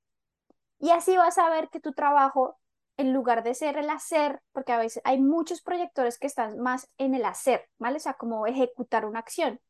[0.84, 2.60] Y así vas a ver que tu trabajo,
[2.98, 6.90] en lugar de ser el hacer, porque a veces hay muchos proyectores que están más
[6.98, 7.96] en el hacer, ¿vale?
[7.96, 9.62] O sea, como ejecutar una acción.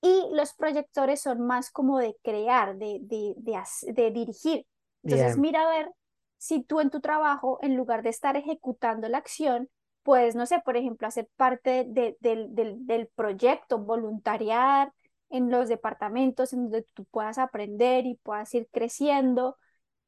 [0.00, 4.66] Y los proyectores son más como de crear, de, de, de, dirigir.
[5.02, 5.92] Entonces, mira a ver
[6.38, 9.68] si tú en tu trabajo, en lugar de estar ejecutando la acción,
[10.04, 14.90] puedes, no sé, por ejemplo, hacer parte del, del, del proyecto, voluntariar
[15.28, 19.58] en los departamentos en donde tú puedas aprender y puedas ir creciendo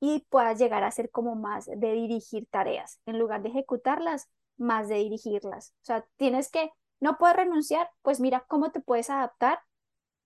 [0.01, 4.89] y puedas llegar a ser como más de dirigir tareas, en lugar de ejecutarlas, más
[4.89, 5.75] de dirigirlas.
[5.83, 9.61] O sea, tienes que, no puedes renunciar, pues mira cómo te puedes adaptar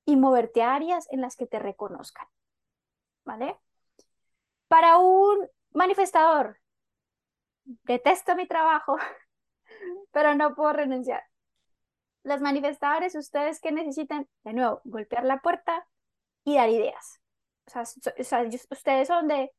[0.05, 2.27] y moverte a áreas en las que te reconozcan.
[3.25, 3.57] ¿Vale?
[4.69, 6.59] Para un manifestador,
[7.65, 8.97] detesto mi trabajo,
[10.13, 11.23] pero no puedo renunciar.
[12.25, 15.87] Los manifestadores, ustedes que necesitan, de nuevo, golpear la puerta
[16.45, 17.21] y dar ideas.
[17.67, 17.83] O sea,
[18.71, 19.53] ustedes son de,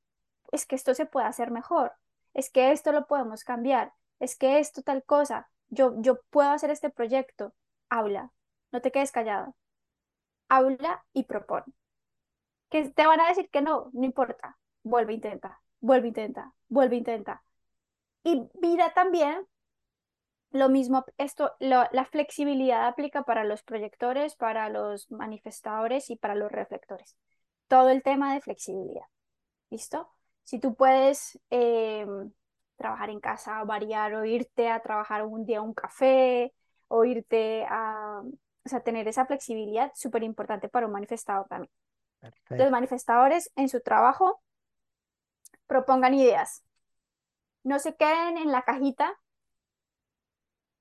[0.54, 1.94] es que esto se puede hacer mejor,
[2.34, 6.70] es que esto lo podemos cambiar, es que esto tal cosa, yo, yo puedo hacer
[6.70, 7.54] este proyecto.
[7.90, 8.32] Habla,
[8.72, 9.56] no te quedes callado.
[10.50, 11.66] Habla y propone.
[12.70, 14.58] Que te van a decir que no, no importa.
[14.84, 17.44] Vuelve, intenta, vuelve, intenta, vuelve, intenta.
[18.24, 19.48] Y mira también
[20.52, 26.52] lo mismo, esto, la flexibilidad aplica para los proyectores, para los manifestadores y para los
[26.52, 27.18] reflectores.
[27.68, 29.08] Todo el tema de flexibilidad.
[29.72, 30.14] ¿Listo?
[30.44, 32.32] Si tú puedes em,
[32.76, 36.54] trabajar en casa, variar o irte a trabajar un día a un café
[36.88, 41.72] o irte a, o sea, tener esa flexibilidad, súper importante para un manifestador también.
[42.50, 44.42] Los manifestadores en su trabajo
[45.68, 46.64] propongan ideas.
[47.64, 49.14] No se queden en la cajita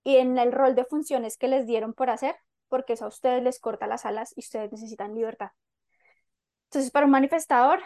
[0.04, 2.36] y en el rol de funciones que les dieron por hacer,
[2.68, 5.50] porque eso a ustedes les corta las alas y ustedes necesitan libertad.
[6.64, 7.80] Entonces, para un manifestador,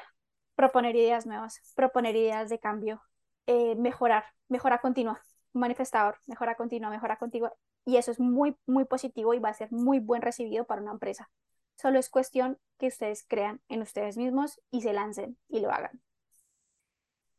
[0.56, 3.02] proponer ideas nuevas, proponer ideas de cambio,
[3.46, 5.22] eh, mejorar, mejora continua.
[5.52, 7.54] Manifestador, mejora continua, mejora continua.
[7.84, 10.92] Y eso es muy, muy positivo y va a ser muy buen recibido para una
[10.92, 11.30] empresa.
[11.76, 16.02] Solo es cuestión que ustedes crean en ustedes mismos y se lancen y lo hagan.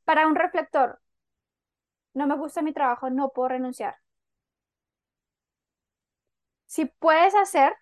[0.05, 0.99] Para un reflector,
[2.13, 3.95] no me gusta mi trabajo, no puedo renunciar.
[6.65, 7.75] Si puedes hacer,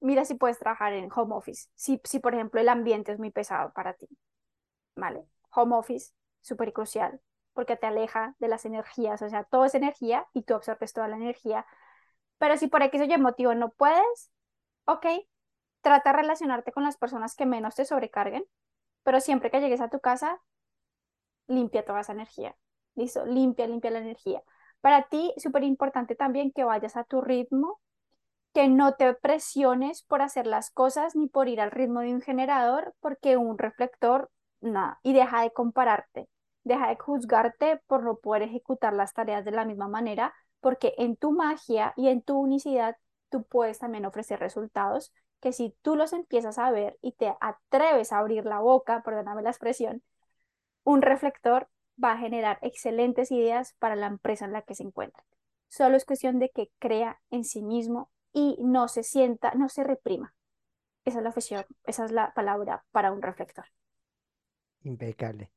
[0.00, 1.68] mira si puedes trabajar en home office.
[1.74, 4.08] Si, si por ejemplo, el ambiente es muy pesado para ti.
[4.96, 5.26] ¿Vale?
[5.54, 7.20] Home office, súper crucial,
[7.52, 9.22] porque te aleja de las energías.
[9.22, 11.66] O sea, todo es energía y tú absorbes toda la energía.
[12.38, 14.30] Pero si por X o Y motivo no puedes,
[14.86, 15.06] ok,
[15.80, 18.44] trata de relacionarte con las personas que menos te sobrecarguen,
[19.02, 20.40] pero siempre que llegues a tu casa,
[21.46, 22.56] limpia toda esa energía.
[22.94, 24.42] Listo, limpia, limpia la energía.
[24.80, 27.80] Para ti, súper importante también que vayas a tu ritmo
[28.52, 32.20] que no te presiones por hacer las cosas ni por ir al ritmo de un
[32.20, 34.30] generador, porque un reflector,
[34.62, 36.28] nada, y deja de compararte,
[36.64, 41.16] deja de juzgarte por no poder ejecutar las tareas de la misma manera, porque en
[41.16, 42.96] tu magia y en tu unicidad
[43.30, 48.12] tú puedes también ofrecer resultados que si tú los empiezas a ver y te atreves
[48.12, 50.02] a abrir la boca, perdóname la expresión,
[50.84, 51.68] un reflector
[52.02, 55.24] va a generar excelentes ideas para la empresa en la que se encuentra.
[55.68, 59.84] Solo es cuestión de que crea en sí mismo y no se sienta, no se
[59.84, 60.34] reprima.
[61.04, 63.64] Esa es la función, esa es la palabra para un reflector.
[64.84, 65.50] Impecable.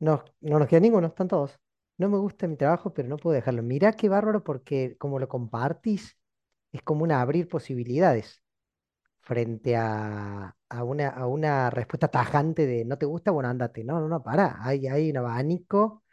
[0.00, 1.58] No, no nos queda ninguno, están todos.
[1.98, 3.62] No me gusta mi trabajo, pero no puedo dejarlo.
[3.62, 6.16] Mirá qué bárbaro porque como lo compartís,
[6.72, 8.42] es como un abrir posibilidades.
[9.22, 13.84] frente a, a una, a una respuesta tajante de no te gusta, bueno, ándate.
[13.84, 14.58] No, no, no, para.
[14.66, 16.04] Hay, hay un abanico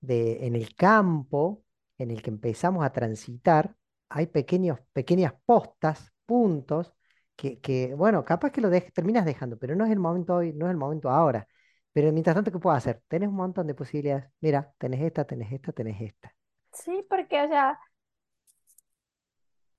[0.00, 1.64] de, en el campo
[1.98, 3.76] en el que empezamos a transitar,
[4.08, 6.94] hay pequeños, pequeñas postas, puntos,
[7.36, 10.52] que, que, bueno, capaz que lo dej- terminas dejando, pero no es el momento hoy,
[10.52, 11.46] no es el momento ahora.
[11.92, 13.02] Pero mientras tanto, ¿qué puedo hacer?
[13.08, 14.30] Tenés un montón de posibilidades.
[14.40, 16.34] Mira, tenés esta, tenés esta, tenés esta.
[16.72, 17.78] Sí, porque, o sea,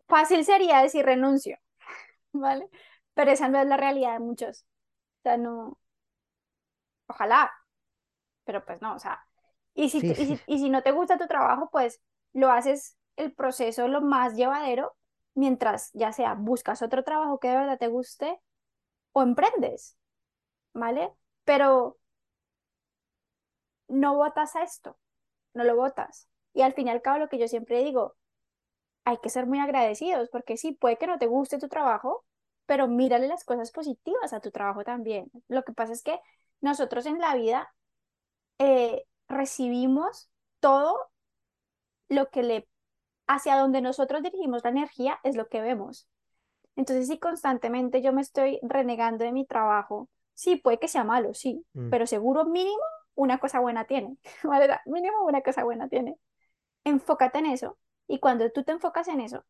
[0.07, 1.57] fácil sería decir renuncio,
[2.33, 2.69] ¿vale?
[3.13, 4.65] Pero esa no es la realidad de muchos.
[5.19, 5.79] O sea, no,
[7.07, 7.51] ojalá,
[8.45, 9.25] pero pues no, o sea,
[9.75, 12.01] y si, Sí, tú- y sí, si, y si no te gusta tu trabajo, pues
[12.33, 14.95] lo haces el proceso lo más llevadero
[15.35, 18.39] mientras ya sea buscas otro trabajo que de verdad te guste
[19.13, 19.97] o emprendes,
[20.73, 21.11] ¿vale?
[21.45, 21.98] Pero
[23.89, 24.97] no votas a esto,
[25.53, 26.27] no lo votas.
[26.53, 28.15] Y al fin y al cabo, lo que yo siempre digo,
[29.03, 32.25] hay que ser muy agradecidos, porque sí, puede que no te guste tu trabajo,
[32.65, 35.31] pero mírale las cosas positivas a tu trabajo también.
[35.47, 36.19] Lo que pasa es que
[36.61, 37.73] nosotros en la vida
[38.59, 40.29] eh, recibimos
[40.59, 41.09] todo
[42.09, 42.67] lo que le,
[43.27, 46.07] hacia donde nosotros dirigimos la energía es lo que vemos.
[46.75, 51.33] Entonces, si constantemente yo me estoy renegando de mi trabajo, sí, puede que sea malo,
[51.33, 52.83] sí, Mm, pero seguro mínimo
[53.19, 54.79] una cosa buena tiene, ¿vale?
[54.85, 56.17] Mínimo una cosa buena tiene.
[56.85, 59.45] Enfócate en eso y cuando tú te enfocas en eso,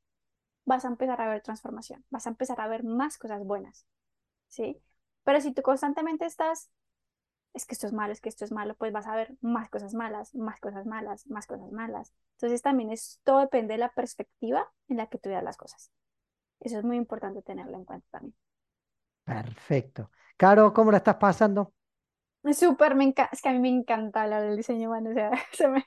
[0.66, 3.86] vas a empezar a ver transformación, vas a empezar a ver más cosas buenas,
[4.50, 4.82] ¿sí?
[5.24, 6.72] Pero si tú constantemente estás,
[7.54, 9.70] es que esto es malo, es que esto es malo, pues vas a ver más
[9.70, 12.14] cosas malas, más cosas malas, más cosas malas.
[12.34, 15.92] Entonces también es, todo depende de la perspectiva en la que tú veas las cosas.
[16.62, 18.36] Eso es muy importante tenerlo en cuenta también.
[19.24, 20.12] perfecto.
[20.38, 21.74] Caro, ¿cómo la estás pasando?
[22.54, 25.32] Súper, me encanta, es que a mí me encanta hablar del diseño humano, o sea,
[25.54, 25.86] se me,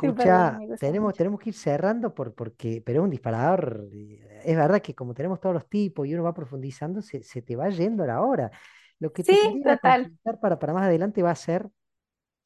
[0.00, 3.88] súper bien, Escucha, tenemos, tenemos que ir cerrando por, porque, pero es un disparador.
[3.92, 7.42] eh, Es verdad que como tenemos todos los tipos y uno va profundizando, se, se
[7.42, 8.50] te va yendo la hora.
[9.00, 10.12] Lo que te Sí, quería total.
[10.40, 11.68] para, para más adelante va a ser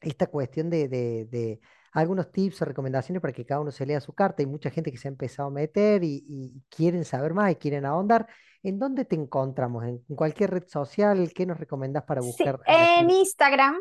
[0.00, 1.60] esta cuestión de, de- de
[1.96, 4.42] algunos tips o recomendaciones para que cada uno se lea su carta.
[4.42, 7.56] Hay mucha gente que se ha empezado a meter y, y quieren saber más y
[7.56, 8.26] quieren ahondar.
[8.62, 9.84] ¿En dónde te encontramos?
[9.84, 11.32] ¿En cualquier red social?
[11.34, 13.08] ¿Qué nos recomendás para buscar en?
[13.08, 13.76] Instagram,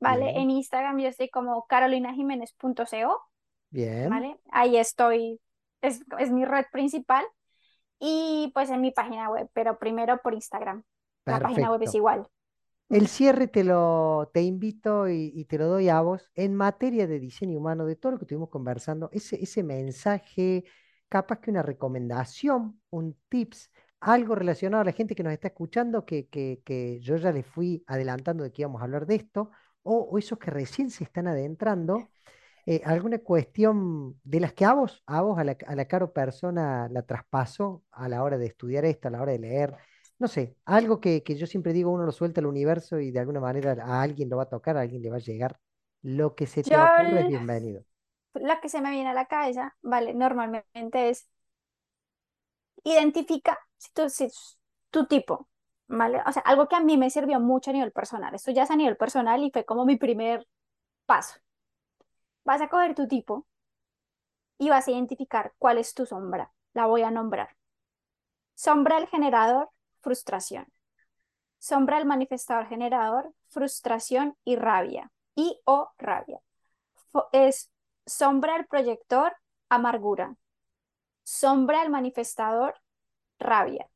[0.00, 0.26] ¿vale?
[0.26, 3.20] Bien, En Instagram yo estoy como carolinajiménez.co,
[3.68, 4.40] bien, ¿vale?
[4.50, 5.38] Ahí estoy,
[5.82, 7.26] es, es mi red principal
[7.98, 10.84] y pues en mi página web, pero primero por Instagram.
[11.26, 11.96] La página web es perfecto.
[11.98, 12.28] igual.
[12.88, 17.20] El cierre te lo te invito y, te lo doy a vos en materia de
[17.20, 20.64] diseño humano, de todo lo que estuvimos conversando, ese, ese mensaje,
[21.08, 23.70] capaz que una recomendación, un tips,
[24.00, 27.44] algo relacionado a la gente que nos está escuchando, que, que, que yo ya les
[27.46, 29.50] fui adelantando de que íbamos a hablar de esto,
[29.82, 32.08] o, esos que recién se están adentrando,
[32.64, 36.88] eh, alguna cuestión de las que a vos, a vos, la, a la caro persona
[36.90, 39.74] la traspaso a la hora de estudiar esto, a la hora de leer.
[40.20, 43.20] No sé, algo que, que yo siempre digo, uno lo suelta al universo y de
[43.20, 45.60] alguna manera a alguien lo va a tocar, a alguien le va a llegar.
[46.02, 47.84] Lo que se Yo te ocurra es bienvenido.
[48.34, 50.14] la que se me viene a la cabeza, ¿vale?
[50.14, 51.28] Normalmente es
[52.84, 54.28] identifica si tu, si
[54.90, 55.48] tu tipo,
[55.88, 56.20] ¿vale?
[56.26, 58.34] O sea, algo que a mí me sirvió mucho a nivel personal.
[58.34, 60.46] Esto ya es a nivel personal y fue como mi primer
[61.06, 61.36] paso.
[62.48, 63.46] Vas a coger tu tipo
[64.58, 66.52] y vas a identificar cuál es tu sombra.
[66.72, 67.56] La voy a nombrar.
[68.54, 69.70] Sombra del generador,
[70.08, 70.66] frustración.
[71.58, 75.12] Sombra del manifestador generador, frustración y rabia.
[75.34, 76.40] Y o rabia.
[77.32, 77.70] Es
[78.06, 79.36] sombra del proyector,
[79.68, 80.34] amargura.
[81.24, 82.74] Sombra del manifestador,
[83.38, 83.90] rabia.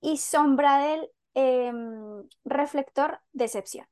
[0.00, 3.86] Y sombra del em, reflector, decepción.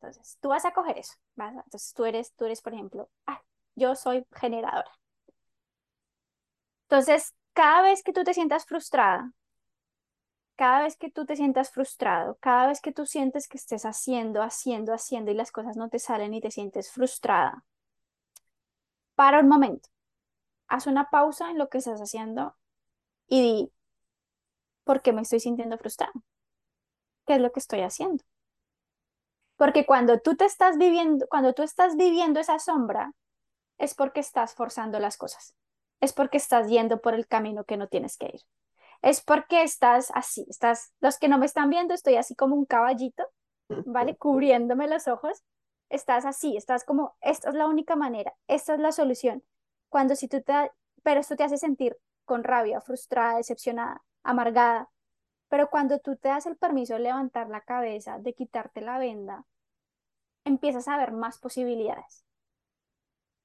[0.00, 1.12] Entonces, tú vas a coger eso.
[1.36, 3.10] entonces, tú eres, tú eres, por ejemplo,
[3.74, 4.90] yo soy generadora.
[6.84, 9.32] Entonces, cada vez que tú te sientas frustrada,
[10.56, 14.42] cada vez que tú te sientas frustrado, cada vez que tú sientes que estés haciendo,
[14.42, 17.64] haciendo, haciendo y las cosas no te salen y te sientes frustrada,
[19.14, 19.88] para un momento,
[20.68, 22.56] haz una pausa en lo que estás haciendo
[23.28, 23.72] y di,
[24.84, 26.12] ¿por qué me estoy sintiendo frustrada?
[27.26, 28.24] ¿Qué es lo que estoy haciendo?
[29.56, 33.12] Porque cuando tú te estás viviendo, cuando tú estás viviendo esa sombra,
[33.78, 35.54] es porque estás forzando las cosas.
[36.00, 38.42] Es porque estás yendo por el camino que no tienes que ir.
[39.02, 42.66] Es porque estás así, estás, los que no me están viendo, estoy así como un
[42.66, 43.24] caballito,
[43.68, 44.16] ¿vale?
[44.18, 45.42] Cubriéndome los ojos.
[45.88, 49.44] Estás así, estás como, esta es la única manera, esta es la solución.
[49.88, 50.72] Cuando si tú te,
[51.04, 54.90] pero esto te hace sentir con rabia, frustrada, decepcionada, amargada.
[55.48, 59.44] Pero cuando tú te das el permiso de levantar la cabeza, de quitarte la venda,
[60.44, 62.24] empiezas a ver más posibilidades.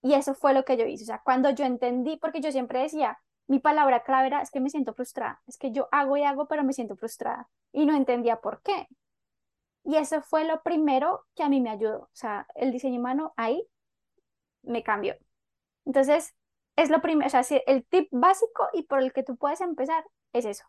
[0.02, 1.04] Y eso fue lo que yo hice.
[1.04, 4.60] O sea, cuando yo entendí, porque yo siempre decía, mi palabra clave era, es que
[4.60, 7.96] me siento frustrada, es que yo hago y hago, pero me siento frustrada y no
[7.96, 8.88] entendía por qué.
[9.84, 12.04] Y eso fue lo primero que a mí me ayudó.
[12.04, 13.68] O sea, el diseño humano ahí
[14.64, 15.16] me cambió.
[15.86, 16.36] Entonces,
[16.76, 20.06] es lo primero, o sea, el tip básico y por el que tú puedes empezar
[20.34, 20.66] es eso.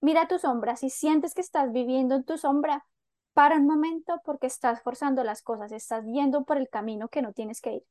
[0.00, 0.76] Mira tu sombra.
[0.76, 2.84] Si sientes que estás viviendo en tu sombra,
[3.34, 7.32] para un momento porque estás forzando las cosas, estás yendo por el camino que no
[7.32, 7.82] tienes que ir.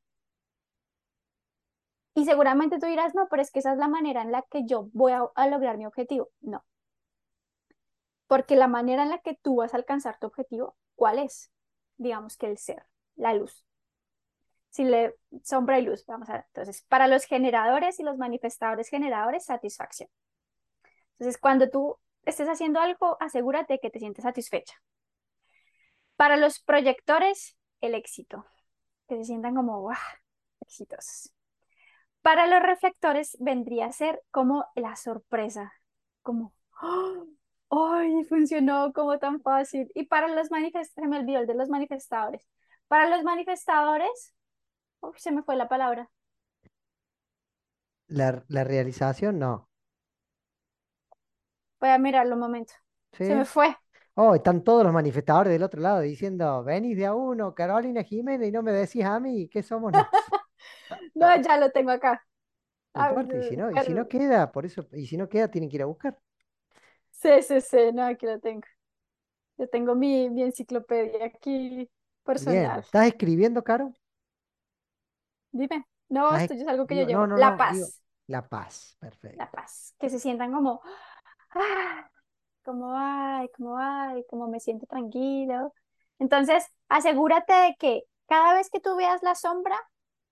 [2.14, 4.64] Y seguramente tú dirás, no, pero es que esa es la manera en la que
[4.64, 6.30] yo voy a, lograr mi objetivo.
[6.40, 6.64] No.
[8.28, 11.50] Porque la manera en la que tú vas a alcanzar tu objetivo, ¿cuál es?
[11.96, 12.86] Digamos que el ser,
[13.16, 13.66] la luz.
[14.70, 16.44] Si le sombra y luz, vamos a ver.
[16.48, 20.08] Entonces, para los generadores y los manifestadores generadores, satisfacción.
[21.12, 24.74] Entonces, cuando tú estés haciendo algo, asegúrate que te sientes satisfecha.
[26.16, 28.46] Para los proyectores, el éxito.
[29.08, 29.96] Que se sientan como, ¡guau!
[30.60, 31.34] Exitosos.
[32.24, 35.74] Para los reflectores vendría a ser como la sorpresa,
[36.22, 36.54] como,
[37.68, 39.92] ¡ay, funcionó como tan fácil!
[39.94, 42.48] Y para los manifestadores, se me olvidó el de los manifestadores.
[42.88, 44.34] Para los manifestadores,
[45.00, 46.10] uy, se me fue la palabra.
[48.06, 49.68] La, realización, no.
[51.78, 52.72] Voy a mirarlo un momento.
[53.12, 53.76] Se me fue.
[54.14, 58.48] Oh, están todos los manifestadores del otro lado diciendo, venís de a uno, Carolina Jiménez,
[58.48, 59.92] y no me decís a mí, ¿qué somos
[61.14, 62.24] no, ya lo tengo acá.
[62.94, 65.76] y si no, y si no queda, por eso, y si no queda, tienen que
[65.76, 66.18] ir a buscar.
[67.10, 68.66] Sí, sí, sí, no, aquí lo tengo.
[69.56, 71.88] Yo tengo mi, mi enciclopedia aquí
[72.24, 72.80] personal.
[72.80, 73.92] ¿Estás escribiendo, Caro?
[75.52, 75.86] Dime.
[76.08, 77.26] No, esto es algo que yo llevo.
[77.26, 78.02] la paz.
[78.26, 79.38] la paz, perfecto.
[79.38, 79.94] La paz.
[79.98, 80.80] Que se sientan como,
[81.50, 82.10] ah,
[82.64, 85.72] como, ay, como, ay, como me siento tranquilo.
[86.18, 89.76] Entonces, asegúrate de que cada vez que tú veas la sombra,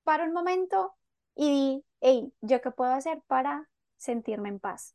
[0.04, 0.94] para un momento
[1.34, 4.94] y di, hey, ¿yo qué puedo hacer para sentirme en paz?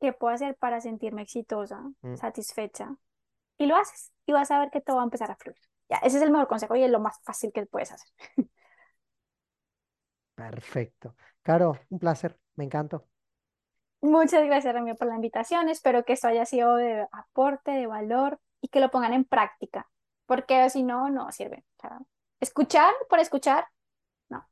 [0.00, 2.16] ¿Qué puedo hacer para sentirme exitosa, mm.
[2.16, 2.96] satisfecha?
[3.58, 5.56] Y lo haces y vas a ver que todo va a empezar a fluir.
[5.88, 8.08] Ya, ese es el mejor consejo y es lo más fácil que puedes hacer.
[10.34, 11.14] Perfecto.
[11.42, 13.06] Caro, un placer, me encantó.
[14.02, 15.68] Muchas gracias, Ramiro, por la invitación.
[15.68, 19.88] Espero que esto haya sido de aporte, de valor y que lo pongan en práctica,
[20.26, 21.64] porque si no, no sirve.
[22.40, 23.66] Escuchar por escuchar,
[24.28, 24.46] no.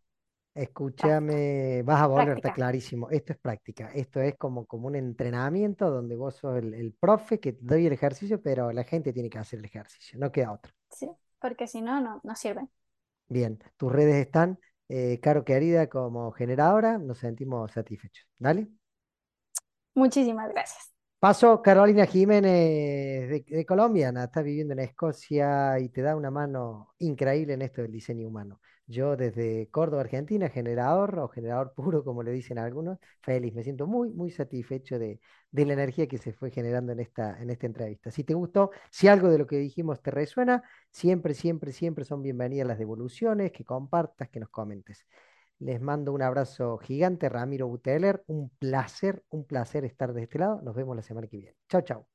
[0.55, 3.11] Escúchame, vas a volver, está clarísimo.
[3.11, 3.91] Esto es práctica.
[3.95, 8.41] Esto es como, como un entrenamiento donde vos sos el, profe que doy el ejercicio,
[8.41, 10.73] pero la gente tiene que hacer el ejercicio, no queda otro.
[10.91, 11.11] Sí,
[11.41, 12.69] porque si no, no, no sirve.
[13.29, 14.59] Bien, tus redes están,
[14.89, 18.27] eh, Caro Querida, como generadora, nos sentimos satisfechos.
[18.39, 18.69] ¿Dale?
[19.95, 20.94] Muchísimas gracias.
[21.25, 27.55] Paso, Carolina Jiménez de, Colombia, está viviendo en Escocia y te da una mano increíble
[27.55, 28.61] en esto del diseño humano.
[28.87, 33.87] Yo desde Córdoba, Argentina, generador o generador puro, como le dicen algunos, feliz, me siento
[33.87, 35.19] muy, muy satisfecho de,
[35.53, 38.11] la energía que se fue generando en esta, en esta entrevista.
[38.11, 42.21] Si te gustó, si algo de lo que dijimos te resuena, siempre, siempre, siempre son
[42.23, 45.07] bienvenidas las devoluciones, que compartas, que nos comentes.
[45.65, 48.23] Les mando un abrazo gigante, Ramiro Buteler.
[48.27, 50.61] Un placer, un placer estar de este lado.
[50.63, 51.57] Nos vemos la semana que viene.
[51.69, 52.14] Chao, chao.